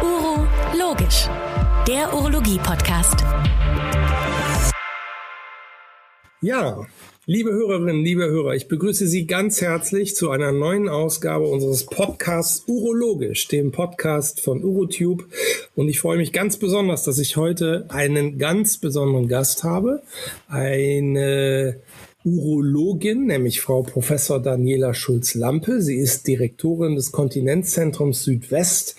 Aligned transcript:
Uro 0.00 0.46
Logisch, 0.78 1.28
der 1.88 2.14
Urologie-Podcast. 2.14 3.24
Ja, 6.40 6.86
liebe 7.26 7.50
Hörerinnen, 7.50 8.04
liebe 8.04 8.26
Hörer, 8.26 8.54
ich 8.54 8.68
begrüße 8.68 9.08
Sie 9.08 9.26
ganz 9.26 9.60
herzlich 9.60 10.14
zu 10.14 10.30
einer 10.30 10.52
neuen 10.52 10.88
Ausgabe 10.88 11.46
unseres 11.46 11.86
Podcasts 11.86 12.62
Urologisch, 12.68 13.48
dem 13.48 13.72
Podcast 13.72 14.40
von 14.40 14.62
Urotube. 14.62 15.24
Und 15.74 15.88
ich 15.88 15.98
freue 15.98 16.18
mich 16.18 16.32
ganz 16.32 16.58
besonders, 16.58 17.02
dass 17.02 17.18
ich 17.18 17.36
heute 17.36 17.86
einen 17.88 18.38
ganz 18.38 18.78
besonderen 18.78 19.26
Gast 19.26 19.64
habe. 19.64 20.00
Eine 20.46 21.80
Urologin, 22.24 23.26
nämlich 23.26 23.60
Frau 23.60 23.82
Professor 23.82 24.40
Daniela 24.40 24.94
Schulz-Lampe. 24.94 25.82
Sie 25.82 25.96
ist 25.96 26.26
Direktorin 26.26 26.94
des 26.94 27.10
Kontinenzzentrums 27.10 28.22
Südwest 28.22 28.96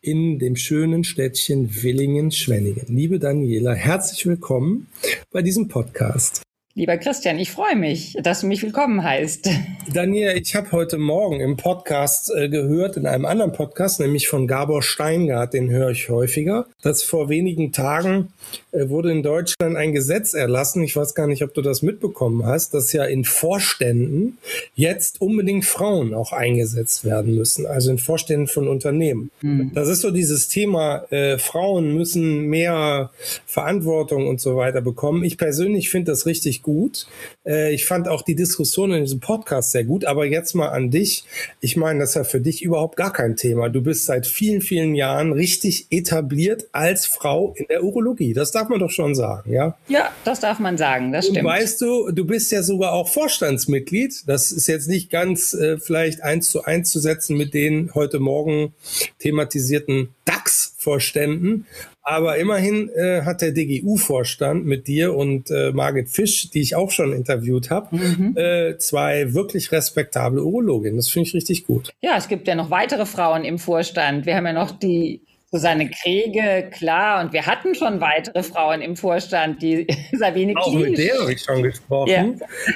in 0.00 0.38
dem 0.38 0.56
schönen 0.56 1.04
Städtchen 1.04 1.82
Willingen-Schwenningen. 1.82 2.86
Liebe 2.88 3.18
Daniela, 3.18 3.74
herzlich 3.74 4.26
willkommen 4.26 4.88
bei 5.30 5.42
diesem 5.42 5.68
Podcast. 5.68 6.42
Lieber 6.74 6.96
Christian, 6.96 7.38
ich 7.38 7.50
freue 7.50 7.76
mich, 7.76 8.16
dass 8.22 8.40
du 8.40 8.46
mich 8.46 8.62
willkommen 8.62 9.04
heißt. 9.04 9.46
Daniel, 9.92 10.40
ich 10.40 10.54
habe 10.54 10.72
heute 10.72 10.96
Morgen 10.96 11.40
im 11.40 11.58
Podcast 11.58 12.32
äh, 12.34 12.48
gehört, 12.48 12.96
in 12.96 13.06
einem 13.06 13.26
anderen 13.26 13.52
Podcast, 13.52 14.00
nämlich 14.00 14.26
von 14.26 14.46
Gabor 14.46 14.82
Steingart, 14.82 15.52
den 15.52 15.68
höre 15.68 15.90
ich 15.90 16.08
häufiger, 16.08 16.64
dass 16.80 17.02
vor 17.02 17.28
wenigen 17.28 17.72
Tagen 17.72 18.32
äh, 18.70 18.88
wurde 18.88 19.12
in 19.12 19.22
Deutschland 19.22 19.76
ein 19.76 19.92
Gesetz 19.92 20.32
erlassen, 20.32 20.82
ich 20.82 20.96
weiß 20.96 21.14
gar 21.14 21.26
nicht, 21.26 21.44
ob 21.44 21.52
du 21.52 21.60
das 21.60 21.82
mitbekommen 21.82 22.46
hast, 22.46 22.72
dass 22.72 22.94
ja 22.94 23.04
in 23.04 23.26
Vorständen 23.26 24.38
jetzt 24.74 25.20
unbedingt 25.20 25.66
Frauen 25.66 26.14
auch 26.14 26.32
eingesetzt 26.32 27.04
werden 27.04 27.34
müssen, 27.34 27.66
also 27.66 27.90
in 27.90 27.98
Vorständen 27.98 28.46
von 28.46 28.66
Unternehmen. 28.66 29.30
Mhm. 29.42 29.72
Das 29.74 29.88
ist 29.88 30.00
so 30.00 30.10
dieses 30.10 30.48
Thema, 30.48 31.04
äh, 31.10 31.36
Frauen 31.36 31.94
müssen 31.94 32.46
mehr 32.46 33.10
Verantwortung 33.44 34.26
und 34.26 34.40
so 34.40 34.56
weiter 34.56 34.80
bekommen. 34.80 35.22
Ich 35.22 35.36
persönlich 35.36 35.90
finde 35.90 36.12
das 36.12 36.24
richtig 36.24 36.61
gut. 36.62 37.06
Äh, 37.46 37.74
ich 37.74 37.84
fand 37.84 38.08
auch 38.08 38.22
die 38.22 38.34
Diskussion 38.34 38.92
in 38.92 39.04
diesem 39.04 39.20
Podcast 39.20 39.72
sehr 39.72 39.84
gut. 39.84 40.04
Aber 40.04 40.24
jetzt 40.24 40.54
mal 40.54 40.68
an 40.68 40.90
dich. 40.90 41.24
Ich 41.60 41.76
meine, 41.76 42.00
das 42.00 42.10
ist 42.10 42.14
ja 42.16 42.24
für 42.24 42.40
dich 42.40 42.62
überhaupt 42.62 42.96
gar 42.96 43.12
kein 43.12 43.36
Thema. 43.36 43.68
Du 43.68 43.82
bist 43.82 44.06
seit 44.06 44.26
vielen, 44.26 44.60
vielen 44.60 44.94
Jahren 44.94 45.32
richtig 45.32 45.86
etabliert 45.90 46.66
als 46.72 47.06
Frau 47.06 47.54
in 47.56 47.66
der 47.68 47.84
Urologie. 47.84 48.32
Das 48.32 48.52
darf 48.52 48.68
man 48.68 48.80
doch 48.80 48.90
schon 48.90 49.14
sagen, 49.14 49.52
ja? 49.52 49.76
Ja, 49.88 50.10
das 50.24 50.40
darf 50.40 50.58
man 50.58 50.78
sagen. 50.78 51.12
Das 51.12 51.26
stimmt. 51.26 51.40
Und 51.40 51.44
weißt 51.44 51.80
du, 51.80 52.10
du 52.10 52.24
bist 52.24 52.52
ja 52.52 52.62
sogar 52.62 52.92
auch 52.92 53.08
Vorstandsmitglied. 53.08 54.24
Das 54.26 54.52
ist 54.52 54.66
jetzt 54.66 54.88
nicht 54.88 55.10
ganz 55.10 55.54
äh, 55.54 55.78
vielleicht 55.78 56.22
eins 56.22 56.50
zu 56.50 56.64
eins 56.64 56.90
zu 56.90 57.00
setzen 57.00 57.36
mit 57.36 57.54
den 57.54 57.94
heute 57.94 58.20
Morgen 58.20 58.74
thematisierten 59.18 60.10
DAX-Vorständen. 60.24 61.66
Aber 62.02 62.36
immerhin 62.36 62.90
äh, 62.90 63.22
hat 63.22 63.42
der 63.42 63.52
DGU-Vorstand 63.52 64.66
mit 64.66 64.88
dir 64.88 65.14
und 65.14 65.50
äh, 65.50 65.70
Margit 65.72 66.08
Fisch, 66.08 66.50
die 66.50 66.60
ich 66.60 66.74
auch 66.74 66.90
schon 66.90 67.12
interviewt 67.12 67.70
habe, 67.70 67.94
mhm. 67.94 68.36
äh, 68.36 68.76
zwei 68.78 69.34
wirklich 69.34 69.70
respektable 69.70 70.42
Urologinnen. 70.42 70.96
Das 70.96 71.08
finde 71.08 71.28
ich 71.28 71.34
richtig 71.34 71.64
gut. 71.64 71.92
Ja, 72.00 72.16
es 72.16 72.26
gibt 72.26 72.48
ja 72.48 72.56
noch 72.56 72.70
weitere 72.70 73.06
Frauen 73.06 73.44
im 73.44 73.58
Vorstand. 73.58 74.26
Wir 74.26 74.34
haben 74.34 74.46
ja 74.46 74.52
noch 74.52 74.72
die 74.72 75.20
Susanne 75.52 75.90
Kriege, 75.90 76.70
klar, 76.72 77.22
und 77.22 77.34
wir 77.34 77.44
hatten 77.44 77.74
schon 77.74 78.00
weitere 78.00 78.42
Frauen 78.42 78.80
im 78.80 78.96
Vorstand, 78.96 79.60
die 79.60 79.86
Sabine 80.12 80.56
Auch 80.56 80.72
Kiesch. 80.72 80.88
mit 80.88 80.98
der 80.98 81.20
habe 81.20 81.32
ich 81.34 81.42
schon 81.42 81.62
gesprochen. 81.62 82.10
Ja. 82.10 82.26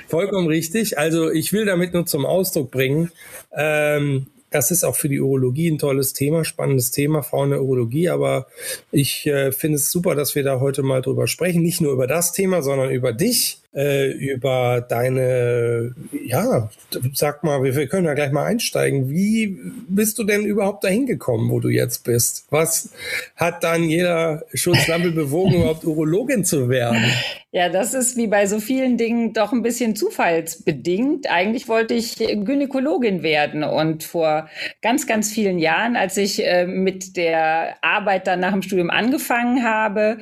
Vollkommen 0.08 0.46
richtig. 0.46 0.98
Also 0.98 1.30
ich 1.30 1.54
will 1.54 1.64
damit 1.64 1.94
nur 1.94 2.04
zum 2.04 2.26
Ausdruck 2.26 2.70
bringen, 2.70 3.10
ähm, 3.56 4.26
das 4.50 4.70
ist 4.70 4.84
auch 4.84 4.96
für 4.96 5.08
die 5.08 5.20
Urologie 5.20 5.68
ein 5.70 5.78
tolles 5.78 6.12
Thema, 6.12 6.44
spannendes 6.44 6.90
Thema, 6.90 7.22
Frauen 7.22 7.50
der 7.50 7.62
Urologie. 7.62 8.08
Aber 8.08 8.46
ich 8.92 9.26
äh, 9.26 9.52
finde 9.52 9.76
es 9.76 9.90
super, 9.90 10.14
dass 10.14 10.34
wir 10.34 10.44
da 10.44 10.60
heute 10.60 10.82
mal 10.82 11.02
drüber 11.02 11.26
sprechen. 11.26 11.62
Nicht 11.62 11.80
nur 11.80 11.92
über 11.92 12.06
das 12.06 12.32
Thema, 12.32 12.62
sondern 12.62 12.90
über 12.90 13.12
dich 13.12 13.60
äh, 13.76 14.10
über 14.10 14.80
deine, 14.80 15.94
ja, 16.24 16.70
sag 17.12 17.44
mal, 17.44 17.62
wir, 17.62 17.76
wir 17.76 17.86
können 17.88 18.06
ja 18.06 18.14
gleich 18.14 18.32
mal 18.32 18.46
einsteigen. 18.46 19.10
Wie 19.10 19.58
bist 19.88 20.18
du 20.18 20.24
denn 20.24 20.46
überhaupt 20.46 20.82
dahin 20.82 21.04
gekommen, 21.04 21.50
wo 21.50 21.60
du 21.60 21.68
jetzt 21.68 22.04
bist? 22.04 22.46
Was 22.50 22.90
hat 23.36 23.62
Daniela 23.62 24.42
Schulz-Lampel 24.54 25.12
bewogen, 25.12 25.54
überhaupt 25.56 25.84
Urologin 25.84 26.44
zu 26.44 26.70
werden? 26.70 27.04
Ja, 27.52 27.68
das 27.68 27.94
ist 27.94 28.16
wie 28.16 28.26
bei 28.26 28.46
so 28.46 28.60
vielen 28.60 28.96
Dingen 28.96 29.32
doch 29.32 29.52
ein 29.52 29.62
bisschen 29.62 29.94
zufallsbedingt. 29.94 31.30
Eigentlich 31.30 31.68
wollte 31.68 31.94
ich 31.94 32.16
Gynäkologin 32.16 33.22
werden 33.22 33.62
und 33.62 34.04
vor 34.04 34.48
ganz, 34.82 35.06
ganz 35.06 35.30
vielen 35.30 35.58
Jahren, 35.58 35.96
als 35.96 36.16
ich 36.16 36.46
äh, 36.46 36.66
mit 36.66 37.16
der 37.16 37.76
Arbeit 37.82 38.26
dann 38.26 38.40
nach 38.40 38.52
dem 38.52 38.62
Studium 38.62 38.90
angefangen 38.90 39.64
habe, 39.64 40.18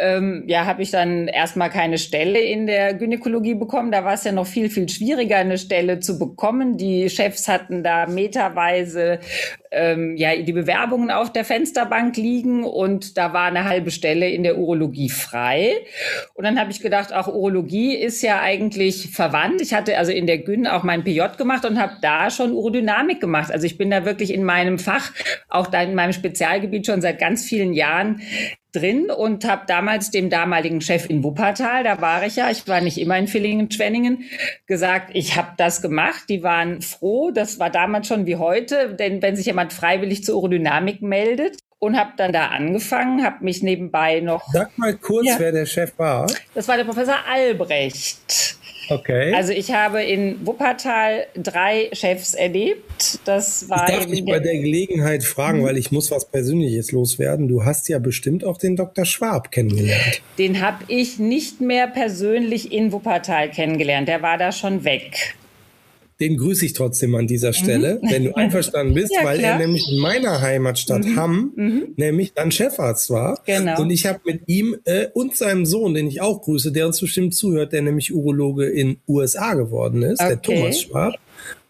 ähm, 0.00 0.44
ja, 0.46 0.64
habe 0.64 0.82
ich 0.82 0.90
dann 0.90 1.28
erstmal 1.28 1.70
keine 1.70 1.98
Stelle 1.98 2.40
in 2.40 2.66
der 2.66 2.94
Gynäkologie 2.94 3.54
bekommen. 3.54 3.92
Da 3.92 4.04
war 4.04 4.14
es 4.14 4.24
ja 4.24 4.32
noch 4.32 4.46
viel, 4.46 4.70
viel 4.70 4.88
schwieriger, 4.88 5.36
eine 5.36 5.58
Stelle 5.58 6.00
zu 6.00 6.18
bekommen. 6.18 6.78
Die 6.78 7.10
Chefs 7.10 7.48
hatten 7.48 7.84
da 7.84 8.06
meterweise 8.06 9.20
ähm, 9.70 10.16
ja, 10.16 10.34
die 10.34 10.52
Bewerbungen 10.52 11.10
auf 11.10 11.32
der 11.32 11.44
Fensterbank 11.44 12.16
liegen 12.16 12.64
und 12.64 13.16
da 13.16 13.32
war 13.32 13.46
eine 13.46 13.64
halbe 13.64 13.90
Stelle 13.90 14.28
in 14.28 14.42
der 14.42 14.58
Urologie 14.58 15.10
frei. 15.10 15.74
Und 16.34 16.44
dann 16.44 16.58
habe 16.58 16.70
ich 16.70 16.80
gedacht, 16.80 17.12
auch 17.12 17.28
Urologie 17.28 17.94
ist 17.94 18.22
ja 18.22 18.40
eigentlich 18.40 19.10
verwandt. 19.12 19.60
Ich 19.60 19.74
hatte 19.74 19.96
also 19.98 20.12
in 20.12 20.26
der 20.26 20.38
Gyn 20.38 20.66
auch 20.66 20.82
mein 20.82 21.04
PJ 21.04 21.20
gemacht 21.36 21.64
und 21.64 21.80
habe 21.80 21.98
da 22.00 22.30
schon 22.30 22.52
Urodynamik 22.52 23.20
gemacht. 23.20 23.52
Also 23.52 23.66
ich 23.66 23.78
bin 23.78 23.90
da 23.90 24.04
wirklich 24.04 24.32
in 24.32 24.44
meinem 24.44 24.78
Fach, 24.78 25.12
auch 25.48 25.68
da 25.68 25.82
in 25.82 25.94
meinem 25.94 26.12
Spezialgebiet 26.12 26.86
schon 26.86 27.00
seit 27.00 27.18
ganz 27.18 27.44
vielen 27.44 27.72
Jahren 27.72 28.22
drin 28.72 29.10
und 29.10 29.44
habe 29.44 29.62
damals 29.66 30.10
dem 30.10 30.30
damaligen 30.30 30.80
Chef 30.80 31.08
in 31.08 31.22
Wuppertal, 31.22 31.84
da 31.84 32.00
war 32.00 32.26
ich 32.26 32.36
ja, 32.36 32.50
ich 32.50 32.66
war 32.68 32.80
nicht 32.80 32.98
immer 32.98 33.18
in 33.18 33.26
Villingen-Schwenningen, 33.26 34.24
gesagt, 34.66 35.10
ich 35.14 35.36
habe 35.36 35.52
das 35.56 35.82
gemacht. 35.82 36.24
Die 36.28 36.42
waren 36.42 36.82
froh, 36.82 37.30
das 37.30 37.58
war 37.58 37.70
damals 37.70 38.06
schon 38.06 38.26
wie 38.26 38.36
heute, 38.36 38.94
denn 38.94 39.22
wenn 39.22 39.36
sich 39.36 39.46
jemand 39.46 39.72
freiwillig 39.72 40.24
zur 40.24 40.36
Urodynamik 40.36 41.02
meldet, 41.02 41.56
und 41.80 41.98
habe 41.98 42.12
dann 42.16 42.32
da 42.32 42.48
angefangen, 42.48 43.24
habe 43.24 43.42
mich 43.42 43.62
nebenbei 43.62 44.20
noch. 44.20 44.46
Sag 44.52 44.76
mal 44.76 44.94
kurz, 44.94 45.26
ja, 45.26 45.36
wer 45.38 45.50
der 45.50 45.66
Chef 45.66 45.98
war. 45.98 46.30
Das 46.54 46.68
war 46.68 46.76
der 46.76 46.84
Professor 46.84 47.16
Albrecht. 47.26 48.58
Okay. 48.90 49.32
Also 49.34 49.52
ich 49.52 49.72
habe 49.72 50.02
in 50.02 50.44
Wuppertal 50.44 51.26
drei 51.34 51.88
Chefs 51.92 52.34
erlebt. 52.34 53.20
Das 53.24 53.68
war 53.68 53.88
ich 53.88 53.94
darf 53.94 54.06
dich 54.06 54.24
bei 54.24 54.40
der 54.40 54.58
Gelegenheit 54.58 55.22
fragen, 55.22 55.60
mhm. 55.60 55.64
weil 55.64 55.76
ich 55.76 55.92
muss 55.92 56.10
was 56.10 56.28
Persönliches 56.30 56.90
loswerden. 56.90 57.46
Du 57.46 57.64
hast 57.64 57.88
ja 57.88 58.00
bestimmt 58.00 58.44
auch 58.44 58.58
den 58.58 58.76
Dr. 58.76 59.04
Schwab 59.04 59.52
kennengelernt. 59.52 60.22
Den 60.38 60.60
habe 60.60 60.84
ich 60.88 61.18
nicht 61.18 61.60
mehr 61.60 61.86
persönlich 61.86 62.72
in 62.72 62.92
Wuppertal 62.92 63.50
kennengelernt. 63.50 64.08
Der 64.08 64.22
war 64.22 64.38
da 64.38 64.50
schon 64.50 64.84
weg 64.84 65.36
den 66.20 66.36
grüße 66.36 66.66
ich 66.66 66.72
trotzdem 66.74 67.14
an 67.14 67.26
dieser 67.26 67.52
Stelle, 67.52 67.98
mhm. 68.02 68.10
wenn 68.10 68.24
du 68.24 68.32
einverstanden 68.36 68.94
bist, 68.94 69.12
ja, 69.14 69.24
weil 69.24 69.38
klar. 69.38 69.52
er 69.52 69.58
nämlich 69.58 69.90
in 69.90 69.98
meiner 69.98 70.40
Heimatstadt 70.40 71.04
mhm. 71.04 71.16
Hamm 71.16 71.52
mhm. 71.56 71.94
nämlich 71.96 72.34
dann 72.34 72.50
Chefarzt 72.50 73.10
war. 73.10 73.40
Genau. 73.46 73.80
Und 73.80 73.90
ich 73.90 74.06
habe 74.06 74.20
mit 74.24 74.42
ihm 74.46 74.76
äh, 74.84 75.06
und 75.14 75.36
seinem 75.36 75.66
Sohn, 75.66 75.94
den 75.94 76.06
ich 76.06 76.20
auch 76.20 76.42
grüße, 76.42 76.72
der 76.72 76.86
uns 76.86 77.00
bestimmt 77.00 77.34
zuhört, 77.34 77.72
der 77.72 77.82
nämlich 77.82 78.12
Urologe 78.12 78.66
in 78.66 78.98
USA 79.08 79.54
geworden 79.54 80.02
ist, 80.02 80.20
okay. 80.20 80.28
der 80.28 80.42
Thomas 80.42 80.80
Schwab. 80.80 81.14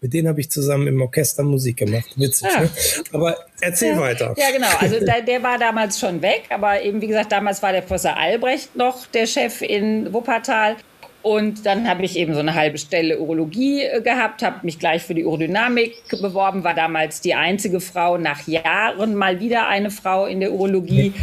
Mit 0.01 0.13
denen 0.13 0.27
habe 0.27 0.41
ich 0.41 0.49
zusammen 0.51 0.87
im 0.87 1.01
Orchester 1.01 1.43
Musik 1.43 1.77
gemacht. 1.77 2.09
Witzig, 2.15 2.49
ja. 2.53 2.61
ne? 2.61 2.69
Aber 3.13 3.37
erzähl 3.61 3.93
ja. 3.93 3.99
weiter. 3.99 4.33
Ja, 4.37 4.51
genau. 4.51 4.67
Also 4.79 4.99
der, 4.99 5.21
der, 5.21 5.43
war 5.43 5.57
damals 5.57 5.99
schon 5.99 6.21
weg, 6.21 6.43
aber 6.49 6.81
eben, 6.81 7.01
wie 7.01 7.07
gesagt, 7.07 7.31
damals 7.31 7.61
war 7.61 7.71
der 7.71 7.81
Professor 7.81 8.17
Albrecht 8.17 8.75
noch 8.75 9.05
der 9.07 9.27
Chef 9.27 9.61
in 9.61 10.11
Wuppertal. 10.11 10.75
Und 11.23 11.65
dann 11.65 11.87
habe 11.87 12.03
ich 12.03 12.17
eben 12.17 12.33
so 12.33 12.39
eine 12.39 12.55
halbe 12.55 12.77
Stelle 12.77 13.19
Urologie 13.19 13.83
äh, 13.83 14.01
gehabt, 14.01 14.41
habe 14.41 14.57
mich 14.63 14.79
gleich 14.79 15.03
für 15.03 15.13
die 15.13 15.25
Urodynamik 15.25 16.01
beworben, 16.21 16.63
war 16.63 16.73
damals 16.73 17.21
die 17.21 17.35
einzige 17.35 17.79
Frau 17.79 18.17
nach 18.17 18.47
Jahren 18.47 19.15
mal 19.15 19.39
wieder 19.39 19.67
eine 19.67 19.91
Frau 19.91 20.25
in 20.25 20.39
der 20.39 20.51
Urologie. 20.51 21.13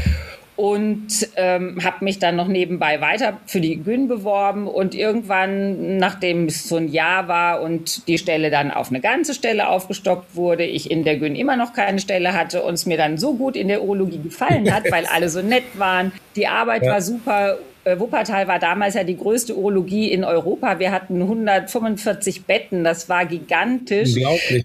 Und 0.55 1.29
ähm, 1.37 1.79
habe 1.85 2.05
mich 2.05 2.19
dann 2.19 2.35
noch 2.35 2.49
nebenbei 2.49 3.01
weiter 3.01 3.39
für 3.47 3.61
die 3.61 3.77
Gyn 3.77 4.09
beworben. 4.09 4.67
Und 4.67 4.93
irgendwann, 4.93 5.99
nachdem 5.99 6.47
es 6.47 6.69
so 6.69 6.75
ein 6.77 6.89
Jahr 6.89 7.29
war 7.29 7.63
und 7.63 8.09
die 8.09 8.19
Stelle 8.19 8.51
dann 8.51 8.73
auf 8.73 8.89
eine 8.89 9.01
ganze 9.01 9.35
Stelle 9.35 9.69
aufgestockt 9.69 10.35
wurde, 10.35 10.65
ich 10.65 10.91
in 10.91 11.05
der 11.05 11.17
Gyn 11.17 11.37
immer 11.37 11.55
noch 11.55 11.75
keine 11.75 12.01
Stelle 12.01 12.33
hatte 12.33 12.63
und 12.65 12.75
es 12.75 12.87
mir 12.87 12.97
dann 12.97 13.19
so 13.19 13.35
gut 13.35 13.55
in 13.55 13.69
der 13.69 13.85
Urologie 13.85 14.19
gefallen 14.19 14.75
hat, 14.75 14.83
weil 14.91 15.07
alle 15.07 15.29
so 15.29 15.43
nett 15.43 15.63
waren, 15.75 16.11
die 16.35 16.49
Arbeit 16.49 16.83
ja. 16.83 16.91
war 16.91 17.03
super 17.03 17.59
Wuppertal 17.99 18.49
war 18.49 18.59
damals 18.59 18.95
ja 18.95 19.05
die 19.05 19.17
größte 19.17 19.57
Urologie 19.57 20.11
in 20.11 20.25
Europa. 20.25 20.79
Wir 20.79 20.93
hatten 20.93 21.21
145 21.23 22.45
Betten, 22.45 22.85
das 22.85 23.09
war 23.09 23.27
gigantisch. 23.27 24.15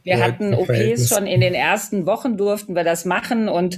Wir 0.03 0.23
hatten 0.23 0.53
OPs 0.53 1.09
schon 1.09 1.27
in 1.27 1.41
den 1.41 1.53
ersten 1.53 2.05
Wochen 2.05 2.37
durften 2.37 2.75
wir 2.75 2.83
das 2.83 3.05
machen 3.05 3.47
und 3.47 3.77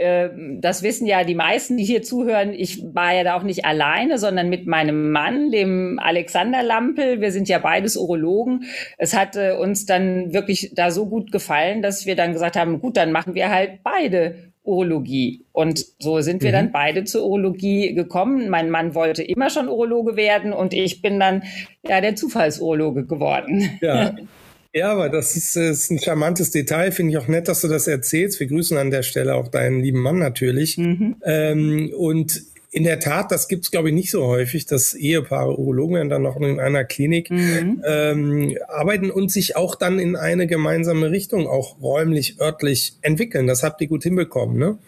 ähm, 0.00 0.62
das 0.62 0.82
wissen 0.82 1.06
ja 1.06 1.24
die 1.24 1.34
meisten, 1.34 1.76
die 1.76 1.84
hier 1.84 2.02
zuhören. 2.02 2.54
Ich 2.54 2.82
war 2.94 3.14
ja 3.14 3.22
da 3.22 3.36
auch 3.36 3.42
nicht 3.42 3.66
alleine, 3.66 4.18
sondern 4.18 4.48
mit 4.48 4.66
meinem 4.66 5.12
Mann, 5.12 5.50
dem 5.50 5.98
Alexander 6.02 6.62
Lampel. 6.62 7.20
Wir 7.20 7.30
sind 7.32 7.50
ja 7.50 7.58
beides 7.58 7.98
Urologen. 7.98 8.64
Es 8.96 9.14
hatte 9.14 9.58
uns 9.58 9.84
dann 9.84 10.32
wirklich 10.32 10.72
da 10.74 10.90
so 10.90 11.06
gut 11.06 11.30
gefallen, 11.32 11.82
dass 11.82 12.06
wir 12.06 12.16
dann 12.16 12.32
gesagt 12.32 12.56
haben, 12.56 12.80
gut, 12.80 12.96
dann 12.96 13.12
machen 13.12 13.34
wir 13.34 13.50
halt 13.50 13.82
beide 13.82 14.49
Urologie. 14.70 15.44
Und 15.52 15.84
so 15.98 16.20
sind 16.20 16.42
wir 16.42 16.50
mhm. 16.50 16.54
dann 16.54 16.72
beide 16.72 17.04
zur 17.04 17.24
Urologie 17.24 17.94
gekommen. 17.94 18.48
Mein 18.48 18.70
Mann 18.70 18.94
wollte 18.94 19.22
immer 19.22 19.50
schon 19.50 19.68
Urologe 19.68 20.16
werden 20.16 20.52
und 20.52 20.72
ich 20.72 21.02
bin 21.02 21.20
dann 21.20 21.42
ja 21.86 22.00
der 22.00 22.16
Zufallsurologe 22.16 23.04
geworden. 23.04 23.78
Ja. 23.80 24.14
Ja, 24.72 24.92
aber 24.92 25.08
das 25.08 25.34
ist, 25.34 25.56
ist 25.56 25.90
ein 25.90 25.98
charmantes 25.98 26.52
Detail. 26.52 26.92
Finde 26.92 27.10
ich 27.10 27.18
auch 27.18 27.26
nett, 27.26 27.48
dass 27.48 27.60
du 27.60 27.66
das 27.66 27.88
erzählst. 27.88 28.38
Wir 28.38 28.46
grüßen 28.46 28.78
an 28.78 28.92
der 28.92 29.02
Stelle 29.02 29.34
auch 29.34 29.48
deinen 29.48 29.80
lieben 29.80 30.00
Mann 30.00 30.20
natürlich. 30.20 30.78
Mhm. 30.78 31.16
Ähm, 31.24 31.92
und 31.96 32.40
in 32.72 32.84
der 32.84 33.00
Tat, 33.00 33.32
das 33.32 33.48
gibt's 33.48 33.70
glaube 33.70 33.88
ich 33.88 33.94
nicht 33.94 34.10
so 34.10 34.26
häufig, 34.26 34.66
dass 34.66 34.94
Ehepaare 34.94 35.58
Urologen 35.58 36.08
dann 36.08 36.22
noch 36.22 36.36
in 36.36 36.60
einer 36.60 36.84
Klinik 36.84 37.30
mhm. 37.30 37.82
ähm, 37.84 38.56
arbeiten 38.68 39.10
und 39.10 39.30
sich 39.30 39.56
auch 39.56 39.74
dann 39.74 39.98
in 39.98 40.16
eine 40.16 40.46
gemeinsame 40.46 41.10
Richtung 41.10 41.48
auch 41.48 41.80
räumlich, 41.80 42.40
örtlich 42.40 42.96
entwickeln. 43.02 43.46
Das 43.46 43.62
habt 43.62 43.80
ihr 43.80 43.88
gut 43.88 44.04
hinbekommen, 44.04 44.56
ne? 44.58 44.78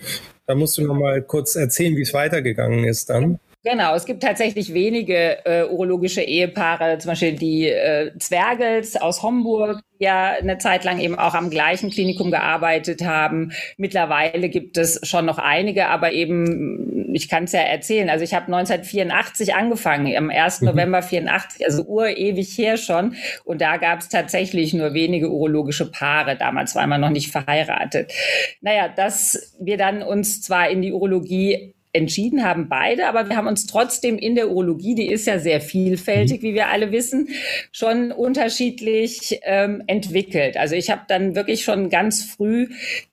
Da 0.46 0.54
musst 0.54 0.76
du 0.78 0.82
noch 0.82 0.94
mal 0.94 1.22
kurz 1.22 1.54
erzählen, 1.54 1.96
wie 1.96 2.02
es 2.02 2.14
weitergegangen 2.14 2.84
ist 2.84 3.10
dann. 3.10 3.38
Genau, 3.64 3.94
es 3.94 4.06
gibt 4.06 4.24
tatsächlich 4.24 4.74
wenige 4.74 5.46
äh, 5.46 5.62
urologische 5.62 6.22
Ehepaare, 6.22 6.98
zum 6.98 7.10
Beispiel 7.10 7.34
die 7.34 7.68
äh, 7.68 8.10
Zwergels 8.18 8.96
aus 8.96 9.22
Homburg, 9.22 9.80
die 10.00 10.04
ja 10.04 10.30
eine 10.32 10.58
Zeit 10.58 10.82
lang 10.82 10.98
eben 10.98 11.16
auch 11.16 11.34
am 11.34 11.48
gleichen 11.48 11.90
Klinikum 11.90 12.32
gearbeitet 12.32 13.04
haben. 13.04 13.52
Mittlerweile 13.76 14.48
gibt 14.48 14.78
es 14.78 14.98
schon 15.08 15.26
noch 15.26 15.38
einige, 15.38 15.86
aber 15.86 16.10
eben, 16.10 17.14
ich 17.14 17.28
kann 17.28 17.44
es 17.44 17.52
ja 17.52 17.60
erzählen, 17.60 18.10
also 18.10 18.24
ich 18.24 18.34
habe 18.34 18.46
1984 18.46 19.54
angefangen, 19.54 20.16
am 20.16 20.28
1. 20.28 20.62
Mhm. 20.62 20.66
November 20.66 21.00
84, 21.00 21.64
also 21.64 21.84
urewig 21.84 22.58
her 22.58 22.76
schon. 22.76 23.14
Und 23.44 23.60
da 23.60 23.76
gab 23.76 24.00
es 24.00 24.08
tatsächlich 24.08 24.74
nur 24.74 24.92
wenige 24.92 25.30
urologische 25.30 25.88
Paare. 25.88 26.34
Damals 26.36 26.74
war 26.74 26.88
man 26.88 27.00
noch 27.00 27.10
nicht 27.10 27.30
verheiratet. 27.30 28.12
Naja, 28.60 28.88
dass 28.88 29.56
wir 29.60 29.76
dann 29.76 30.02
uns 30.02 30.42
zwar 30.42 30.68
in 30.68 30.82
die 30.82 30.90
Urologie 30.90 31.76
entschieden 31.92 32.44
haben 32.44 32.68
beide, 32.68 33.06
aber 33.06 33.28
wir 33.28 33.36
haben 33.36 33.46
uns 33.46 33.66
trotzdem 33.66 34.16
in 34.16 34.34
der 34.34 34.50
Urologie, 34.50 34.94
die 34.94 35.08
ist 35.08 35.26
ja 35.26 35.38
sehr 35.38 35.60
vielfältig, 35.60 36.42
mhm. 36.42 36.46
wie 36.46 36.54
wir 36.54 36.68
alle 36.68 36.90
wissen, 36.90 37.28
schon 37.70 38.12
unterschiedlich 38.12 39.40
ähm, 39.42 39.82
entwickelt. 39.86 40.56
Also 40.56 40.74
ich 40.74 40.90
habe 40.90 41.02
dann 41.08 41.34
wirklich 41.34 41.64
schon 41.64 41.90
ganz 41.90 42.24
früh 42.24 42.68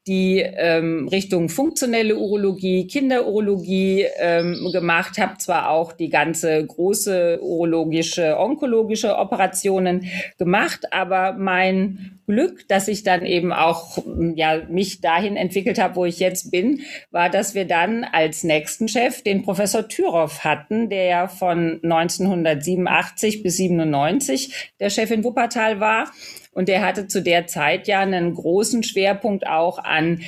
die 0.08 0.40
ähm, 0.40 1.08
Richtung 1.10 1.50
funktionelle 1.50 2.18
Urologie, 2.18 2.88
Kinderurologie 2.88 4.06
ähm, 4.18 4.70
gemacht, 4.72 5.18
habe 5.18 5.38
zwar 5.38 5.70
auch 5.70 5.92
die 5.92 6.10
ganze 6.10 6.66
große 6.66 7.40
urologische, 7.42 8.38
onkologische 8.40 9.18
Operationen 9.18 10.06
gemacht, 10.38 10.92
aber 10.92 11.34
mein 11.34 12.19
Glück, 12.30 12.68
dass 12.68 12.88
ich 12.88 13.02
dann 13.02 13.26
eben 13.26 13.52
auch 13.52 13.98
ja 14.36 14.62
mich 14.70 15.02
dahin 15.02 15.36
entwickelt 15.36 15.80
habe, 15.80 15.96
wo 15.96 16.06
ich 16.06 16.20
jetzt 16.20 16.52
bin, 16.52 16.82
war, 17.10 17.28
dass 17.32 17.56
wir 17.56 17.66
dann 17.66 18.04
als 18.04 18.44
nächsten 18.44 18.88
Chef 18.88 19.24
den 19.24 19.42
Professor 19.42 19.88
Thüroff 19.88 20.44
hatten, 20.44 20.92
der 20.92 21.06
ja 21.06 21.28
von 21.28 21.80
1987 21.82 23.42
bis 23.42 23.58
97 23.58 24.72
der 24.80 24.92
Chef 24.92 25.10
in 25.10 25.24
Wuppertal 25.24 25.80
war. 25.80 26.12
Und 26.52 26.68
der 26.68 26.86
hatte 26.86 27.08
zu 27.08 27.24
der 27.24 27.48
Zeit 27.48 27.88
ja 27.88 28.02
einen 28.02 28.36
großen 28.36 28.84
Schwerpunkt 28.84 29.48
auch 29.48 29.80
an 29.80 30.22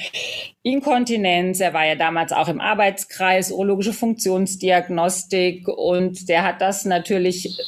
Inkontinenz. 0.63 1.59
Er 1.59 1.73
war 1.73 1.85
ja 1.85 1.95
damals 1.95 2.31
auch 2.31 2.47
im 2.47 2.61
Arbeitskreis 2.61 3.51
urologische 3.51 3.93
Funktionsdiagnostik 3.93 5.67
und 5.67 6.29
der 6.29 6.43
hat 6.43 6.61
das 6.61 6.85
natürlich 6.85 7.59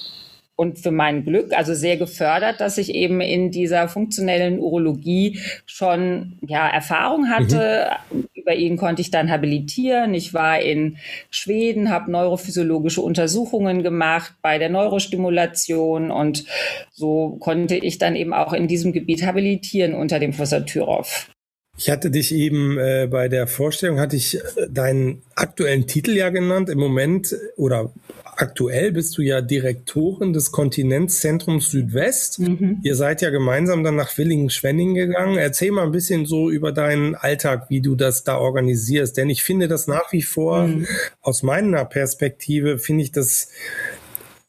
und 0.64 0.80
für 0.80 0.92
mein 0.92 1.26
Glück 1.26 1.54
also 1.54 1.74
sehr 1.74 1.98
gefördert, 1.98 2.62
dass 2.62 2.78
ich 2.78 2.96
eben 2.96 3.22
in 3.22 3.52
dieser 3.52 3.88
funktionellen 3.88 4.60
Urologie 4.60 5.40
schon 5.66 6.40
ja 6.42 6.68
Erfahrung 6.68 7.30
hatte. 7.30 7.92
Mhm. 8.12 8.28
Über 8.34 8.56
ihn 8.56 8.78
konnte 8.78 9.02
ich 9.02 9.12
dann 9.12 9.30
habilitieren. 9.30 10.14
Ich 10.14 10.34
war 10.34 10.60
in 10.60 10.98
Schweden, 11.30 11.90
habe 11.90 12.12
neurophysiologische 12.12 13.02
Untersuchungen 13.02 13.84
gemacht 13.84 14.34
bei 14.42 14.58
der 14.58 14.70
Neurostimulation 14.70 16.12
und 16.12 16.46
so 16.92 17.38
konnte 17.40 17.76
ich 17.76 17.98
dann 17.98 18.16
eben 18.16 18.34
auch 18.34 18.54
in 18.54 18.68
diesem 18.68 18.94
Gebiet 18.94 19.26
habilitieren 19.26 19.94
unter 19.94 20.20
dem 20.20 20.32
Professor 20.32 20.66
Thüroff. 20.66 21.30
Ich 21.78 21.90
hatte 21.90 22.12
dich 22.12 22.34
eben 22.34 22.78
äh, 22.78 23.08
bei 23.10 23.30
der 23.30 23.48
Vorstellung, 23.48 24.00
hatte 24.00 24.16
ich 24.16 24.36
äh, 24.36 24.70
deinen 24.70 25.24
aktuellen 25.36 25.88
Titel 25.88 26.12
ja 26.12 26.30
genannt. 26.30 26.70
Im 26.70 26.78
Moment 26.78 27.36
oder 27.58 27.92
aktuell 28.38 28.92
bist 28.92 29.18
du 29.18 29.22
ja 29.22 29.42
Direktorin 29.42 30.34
des 30.34 30.52
Kontinenzzentrums 30.52 31.70
Südwest. 31.70 32.40
Mhm. 32.40 32.80
Ihr 32.84 32.96
seid 32.96 33.22
ja 33.22 33.30
gemeinsam 33.30 33.84
dann 33.84 33.96
nach 33.96 34.18
Willingen-Schwenning 34.18 34.96
gegangen. 34.96 35.38
Erzähl 35.38 35.72
mal 35.72 35.86
ein 35.86 35.92
bisschen 35.92 36.26
so 36.26 36.50
über 36.50 36.72
deinen 36.72 37.16
Alltag, 37.16 37.70
wie 37.70 37.82
du 37.82 37.96
das 37.96 38.24
da 38.24 38.38
organisierst. 38.38 39.18
Denn 39.18 39.30
ich 39.30 39.44
finde 39.44 39.68
das 39.68 39.88
nach 39.88 40.12
wie 40.12 40.22
vor, 40.22 40.68
mhm. 40.68 40.88
aus 41.22 41.44
meiner 41.44 41.86
Perspektive, 41.86 42.80
finde 42.80 43.04
ich 43.04 43.12
das 43.12 43.50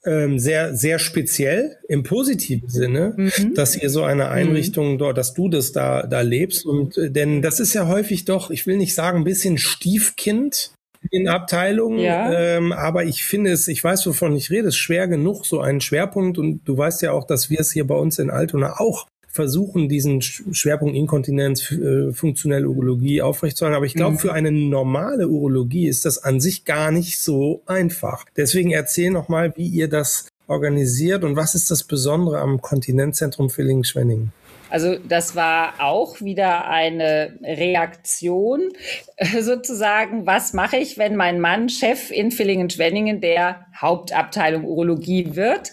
ähm, 0.05 0.37
sehr, 0.37 0.75
sehr 0.75 0.99
speziell 0.99 1.77
im 1.87 2.03
positiven 2.03 2.69
Sinne, 2.69 3.13
mhm. 3.17 3.55
dass 3.55 3.75
ihr 3.75 3.89
so 3.89 4.03
eine 4.03 4.29
Einrichtung 4.29 4.93
mhm. 4.93 4.97
dort, 4.99 5.17
dass 5.17 5.33
du 5.33 5.49
das 5.49 5.71
da, 5.71 6.03
da 6.03 6.21
lebst. 6.21 6.65
Und 6.65 6.97
äh, 6.97 7.09
denn 7.09 7.41
das 7.41 7.59
ist 7.59 7.73
ja 7.73 7.87
häufig 7.87 8.25
doch, 8.25 8.51
ich 8.51 8.67
will 8.67 8.77
nicht 8.77 8.93
sagen, 8.93 9.19
ein 9.19 9.23
bisschen 9.23 9.57
Stiefkind 9.57 10.74
in 11.11 11.27
Abteilungen. 11.27 11.99
Ja. 11.99 12.31
Ähm, 12.31 12.71
aber 12.71 13.05
ich 13.05 13.23
finde 13.23 13.51
es, 13.51 13.67
ich 13.67 13.83
weiß, 13.83 14.05
wovon 14.07 14.35
ich 14.35 14.49
rede, 14.51 14.67
es 14.67 14.75
ist 14.75 14.79
schwer 14.79 15.07
genug, 15.07 15.45
so 15.45 15.59
einen 15.59 15.81
Schwerpunkt. 15.81 16.37
Und 16.37 16.61
du 16.65 16.77
weißt 16.77 17.01
ja 17.01 17.11
auch, 17.11 17.25
dass 17.25 17.49
wir 17.49 17.59
es 17.59 17.71
hier 17.71 17.87
bei 17.87 17.95
uns 17.95 18.19
in 18.19 18.29
Altona 18.29 18.79
auch 18.79 19.07
versuchen, 19.35 19.89
diesen 19.89 20.21
Schwerpunkt 20.21 20.95
Inkontinenz, 20.95 21.69
äh, 21.69 22.13
funktionelle 22.13 22.69
Urologie 22.69 23.21
aufrechtzuerhalten. 23.21 23.75
Aber 23.75 23.85
ich 23.85 23.93
glaube, 23.93 24.13
mhm. 24.13 24.19
für 24.19 24.33
eine 24.33 24.51
normale 24.51 25.27
Urologie 25.27 25.87
ist 25.87 26.05
das 26.05 26.23
an 26.23 26.39
sich 26.39 26.63
gar 26.63 26.91
nicht 26.91 27.19
so 27.19 27.61
einfach. 27.65 28.25
Deswegen 28.37 28.71
erzähl 28.71 29.11
noch 29.11 29.27
mal, 29.27 29.53
wie 29.57 29.67
ihr 29.67 29.89
das 29.89 30.29
organisiert 30.47 31.23
und 31.23 31.35
was 31.35 31.53
ist 31.53 31.69
das 31.69 31.83
Besondere 31.83 32.39
am 32.39 32.61
Kontinenzzentrum 32.61 33.49
Villingen-Schwenningen? 33.49 34.31
Also 34.69 34.97
das 34.97 35.35
war 35.35 35.75
auch 35.79 36.21
wieder 36.21 36.67
eine 36.67 37.37
Reaktion 37.41 38.69
sozusagen. 39.39 40.25
Was 40.25 40.53
mache 40.53 40.77
ich, 40.77 40.97
wenn 40.97 41.15
mein 41.15 41.39
Mann 41.39 41.69
Chef 41.69 42.11
in 42.11 42.31
Villingen-Schwenningen 42.31 43.21
der 43.21 43.64
Hauptabteilung 43.75 44.65
Urologie 44.65 45.35
wird? 45.35 45.71